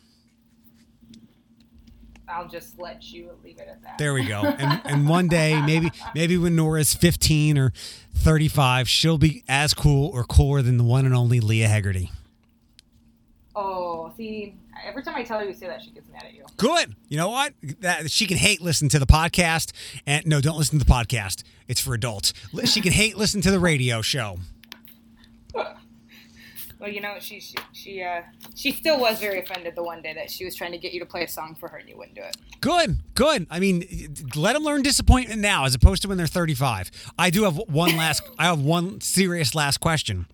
I'll 2.33 2.49
just 2.49 2.79
let 2.79 3.13
you 3.13 3.31
leave 3.45 3.59
it 3.59 3.69
at 3.69 3.83
that. 3.83 3.99
There 3.99 4.15
we 4.15 4.25
go. 4.25 4.43
And 4.43 4.81
and 4.85 5.09
one 5.09 5.29
day, 5.29 5.61
maybe 5.63 5.91
maybe 6.15 6.37
when 6.37 6.57
Nora's 6.57 6.95
15 6.95 7.59
or 7.59 7.73
35, 8.15 8.89
she'll 8.89 9.19
be 9.19 9.45
as 9.49 9.75
cool 9.75 10.11
or 10.15 10.25
cooler 10.25 10.63
than 10.63 10.79
the 10.79 10.85
one 10.85 11.05
and 11.05 11.15
only 11.15 11.41
Leah 11.41 11.69
Hegarty. 11.69 12.11
Oh, 13.55 14.13
see, 14.17 14.55
every 14.85 15.03
time 15.03 15.15
I 15.15 15.25
tell 15.25 15.39
her 15.39 15.45
you 15.45 15.53
say 15.53 15.67
that, 15.67 15.83
she 15.83 15.91
gets 15.91 16.09
mad 16.11 16.25
at 16.25 16.33
you. 16.33 16.45
Good. 16.57 16.95
You 17.09 17.19
know 17.19 17.29
what? 17.29 17.53
That 17.81 18.11
she 18.11 18.27
can 18.27 18.39
hate 18.39 18.63
listen 18.63 18.89
to 18.91 18.99
the 18.99 19.07
podcast, 19.07 19.73
and 20.07 20.27
no, 20.27 20.41
don't 20.41 20.57
listen 20.57 20.79
to 20.79 20.85
the 20.85 20.91
podcast. 20.91 21.43
It's 21.69 21.81
for 21.81 21.93
adults. 21.93 22.33
She 22.65 22.81
can 22.81 22.93
hate 22.93 23.19
listen 23.19 23.43
to 23.43 23.51
the 23.51 23.59
radio 23.59 24.01
show. 24.01 24.39
Well, 26.83 26.91
you 26.91 27.01
know, 27.01 27.15
she 27.21 27.39
she 27.39 27.55
she, 27.73 28.03
uh, 28.03 28.23
she 28.57 28.73
still 28.73 28.99
was 28.99 29.21
very 29.21 29.39
offended 29.39 29.77
the 29.77 29.85
one 29.85 30.03
day 30.03 30.15
that 30.15 30.33
she 30.33 30.45
was 30.45 30.57
trying 30.57 30.73
to 30.73 30.79
get 30.79 30.93
you 30.93 30.99
to 30.99 31.07
play 31.07 31.23
a 31.23 31.29
song 31.29 31.55
for 31.55 31.69
her 31.69 31.77
and 31.77 31.89
you 31.89 31.97
wouldn't 31.97 32.17
do 32.17 32.23
it. 32.23 32.37
Good, 32.61 32.99
good. 33.15 33.47
I 33.49 33.61
mean, 33.61 33.85
let 34.35 34.55
them 34.55 34.65
learn 34.65 34.83
disappointment 34.83 35.41
now, 35.41 35.65
as 35.65 35.77
opposed 35.77 36.03
to 36.03 36.09
when 36.09 36.19
they're 36.19 36.27
35. 36.27 36.91
I 37.17 37.31
do 37.31 37.45
have 37.45 37.57
one 37.69 37.97
last. 37.97 38.25
I 38.39 38.47
have 38.47 38.61
one 38.61 39.01
serious 39.01 39.55
last 39.55 39.79
question. 39.79 40.27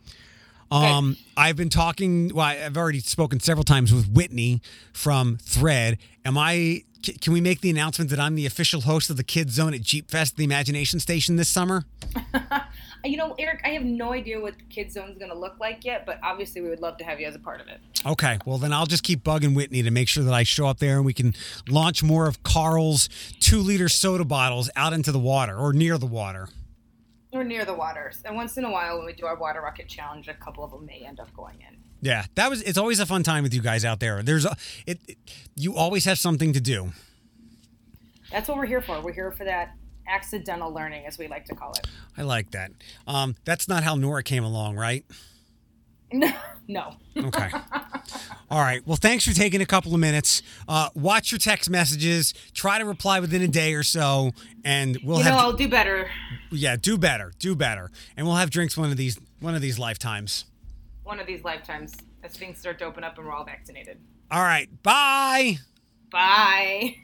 Um, 0.71 1.19
I've 1.37 1.57
been 1.57 1.69
talking. 1.69 2.35
Well, 2.35 2.47
I've 2.47 2.79
already 2.79 3.01
spoken 3.01 3.41
several 3.41 3.65
times 3.65 3.93
with 3.93 4.11
Whitney 4.11 4.63
from 4.95 5.37
Thread. 5.43 5.99
Am 6.25 6.39
I? 6.39 6.85
Can 7.21 7.35
we 7.35 7.43
make 7.43 7.61
the 7.61 7.69
announcement 7.69 8.09
that 8.09 8.19
I'm 8.19 8.37
the 8.37 8.47
official 8.47 8.81
host 8.81 9.11
of 9.11 9.19
the 9.19 9.23
Kids 9.23 9.53
Zone 9.53 9.75
at 9.75 9.83
Jeep 9.83 10.11
Fest, 10.11 10.39
the 10.39 10.45
Imagination 10.45 10.99
Station 10.99 11.37
this 11.37 11.49
summer? 11.51 11.85
You 13.09 13.17
know, 13.17 13.35
Eric, 13.39 13.63
I 13.65 13.71
have 13.71 13.85
no 13.85 14.13
idea 14.13 14.39
what 14.39 14.59
the 14.59 14.65
Kids 14.65 14.93
Zone 14.93 15.09
is 15.09 15.17
going 15.17 15.31
to 15.31 15.39
look 15.39 15.59
like 15.59 15.83
yet, 15.83 16.05
but 16.05 16.19
obviously 16.23 16.61
we 16.61 16.69
would 16.69 16.81
love 16.81 16.99
to 16.99 17.05
have 17.05 17.19
you 17.19 17.27
as 17.27 17.35
a 17.35 17.39
part 17.39 17.59
of 17.59 17.67
it. 17.69 17.81
Okay, 18.05 18.39
well 18.45 18.59
then 18.59 18.71
I'll 18.71 18.85
just 18.85 19.03
keep 19.03 19.25
bugging 19.25 19.55
Whitney 19.55 19.83
to 19.83 19.91
make 19.91 20.09
sure 20.09 20.23
that 20.23 20.35
I 20.35 20.43
show 20.43 20.67
up 20.67 20.79
there 20.79 20.97
and 20.97 21.07
we 21.07 21.15
can 21.15 21.35
launch 21.67 22.03
more 22.03 22.29
of 22.29 22.43
Carl's 22.43 23.09
two-liter 23.41 23.89
soda 23.89 24.25
bottles 24.25 24.69
out 24.77 24.93
into 24.93 25.11
the 25.11 25.19
water 25.19 25.57
or 25.57 25.73
near 25.73 25.97
the 25.97 26.07
water. 26.07 26.51
Or 27.33 27.45
near 27.45 27.65
the 27.65 27.75
waters. 27.75 28.21
And 28.27 28.37
once 28.37 28.59
in 28.59 28.65
a 28.65 28.71
while, 28.71 28.99
when 28.99 29.07
we 29.07 29.15
do 29.15 29.25
our 29.25 29.37
water 29.37 29.63
rocket 29.63 29.89
challenge, 29.89 30.29
a 30.29 30.35
couple 30.35 30.63
of 30.63 30.71
them 30.71 30.85
may 30.85 31.03
end 31.07 31.19
up 31.19 31.35
going 31.35 31.57
in. 31.67 31.79
Yeah, 32.01 32.27
that 32.35 32.49
was. 32.49 32.63
It's 32.63 32.79
always 32.79 33.01
a 33.01 33.07
fun 33.07 33.23
time 33.23 33.43
with 33.43 33.53
you 33.53 33.61
guys 33.61 33.85
out 33.85 34.01
there. 34.01 34.23
There's, 34.23 34.45
a, 34.45 34.57
it, 34.87 35.01
it. 35.09 35.19
You 35.57 35.75
always 35.75 36.05
have 36.05 36.19
something 36.19 36.53
to 36.53 36.61
do. 36.61 36.93
That's 38.31 38.49
what 38.49 38.57
we're 38.57 38.67
here 38.67 38.81
for. 38.81 39.01
We're 39.01 39.13
here 39.13 39.33
for 39.33 39.45
that 39.45 39.75
accidental 40.09 40.73
learning, 40.73 41.07
as 41.07 41.19
we 41.19 41.29
like 41.29 41.45
to 41.47 41.55
call 41.55 41.73
it. 41.73 41.87
I 42.17 42.23
like 42.23 42.51
that. 42.53 42.71
Um, 43.07 43.37
that's 43.45 43.69
not 43.69 43.83
how 43.85 43.95
Nora 43.95 44.23
came 44.23 44.45
along, 44.45 44.77
right? 44.77 45.05
no. 46.13 46.33
no. 46.67 46.95
Okay. 47.17 47.51
All 48.51 48.61
right. 48.61 48.81
Well, 48.87 48.97
thanks 48.97 49.27
for 49.27 49.35
taking 49.35 49.61
a 49.61 49.67
couple 49.67 49.93
of 49.93 50.01
minutes. 50.01 50.41
Uh, 50.67 50.89
watch 50.95 51.31
your 51.33 51.39
text 51.39 51.69
messages. 51.69 52.33
Try 52.55 52.79
to 52.79 52.85
reply 52.87 53.21
within 53.21 53.43
a 53.43 53.49
day 53.49 53.75
or 53.75 53.83
so, 53.83 54.33
and 54.65 54.99
we'll 55.05 55.19
You 55.19 55.25
have. 55.25 55.33
know, 55.35 55.39
I'll 55.39 55.53
do 55.53 55.69
better 55.69 56.09
yeah, 56.51 56.77
do 56.77 56.97
better. 56.97 57.33
Do 57.39 57.55
better, 57.55 57.91
and 58.17 58.27
we'll 58.27 58.37
have 58.37 58.49
drinks 58.49 58.75
one 58.77 58.91
of 58.91 58.97
these 58.97 59.19
one 59.41 59.55
of 59.55 59.61
these 59.61 59.79
lifetimes. 59.79 60.47
one 61.05 61.21
of 61.21 61.27
these 61.27 61.45
lifetimes 61.45 61.95
as 62.25 62.33
things 62.33 62.59
start 62.59 62.79
to 62.79 62.87
open 62.87 63.05
up 63.05 63.19
and 63.19 63.27
we're 63.27 63.35
all 63.35 63.45
vaccinated. 63.45 63.99
All 64.31 64.43
right. 64.43 64.69
Bye. 64.83 65.59
Bye. 66.11 66.97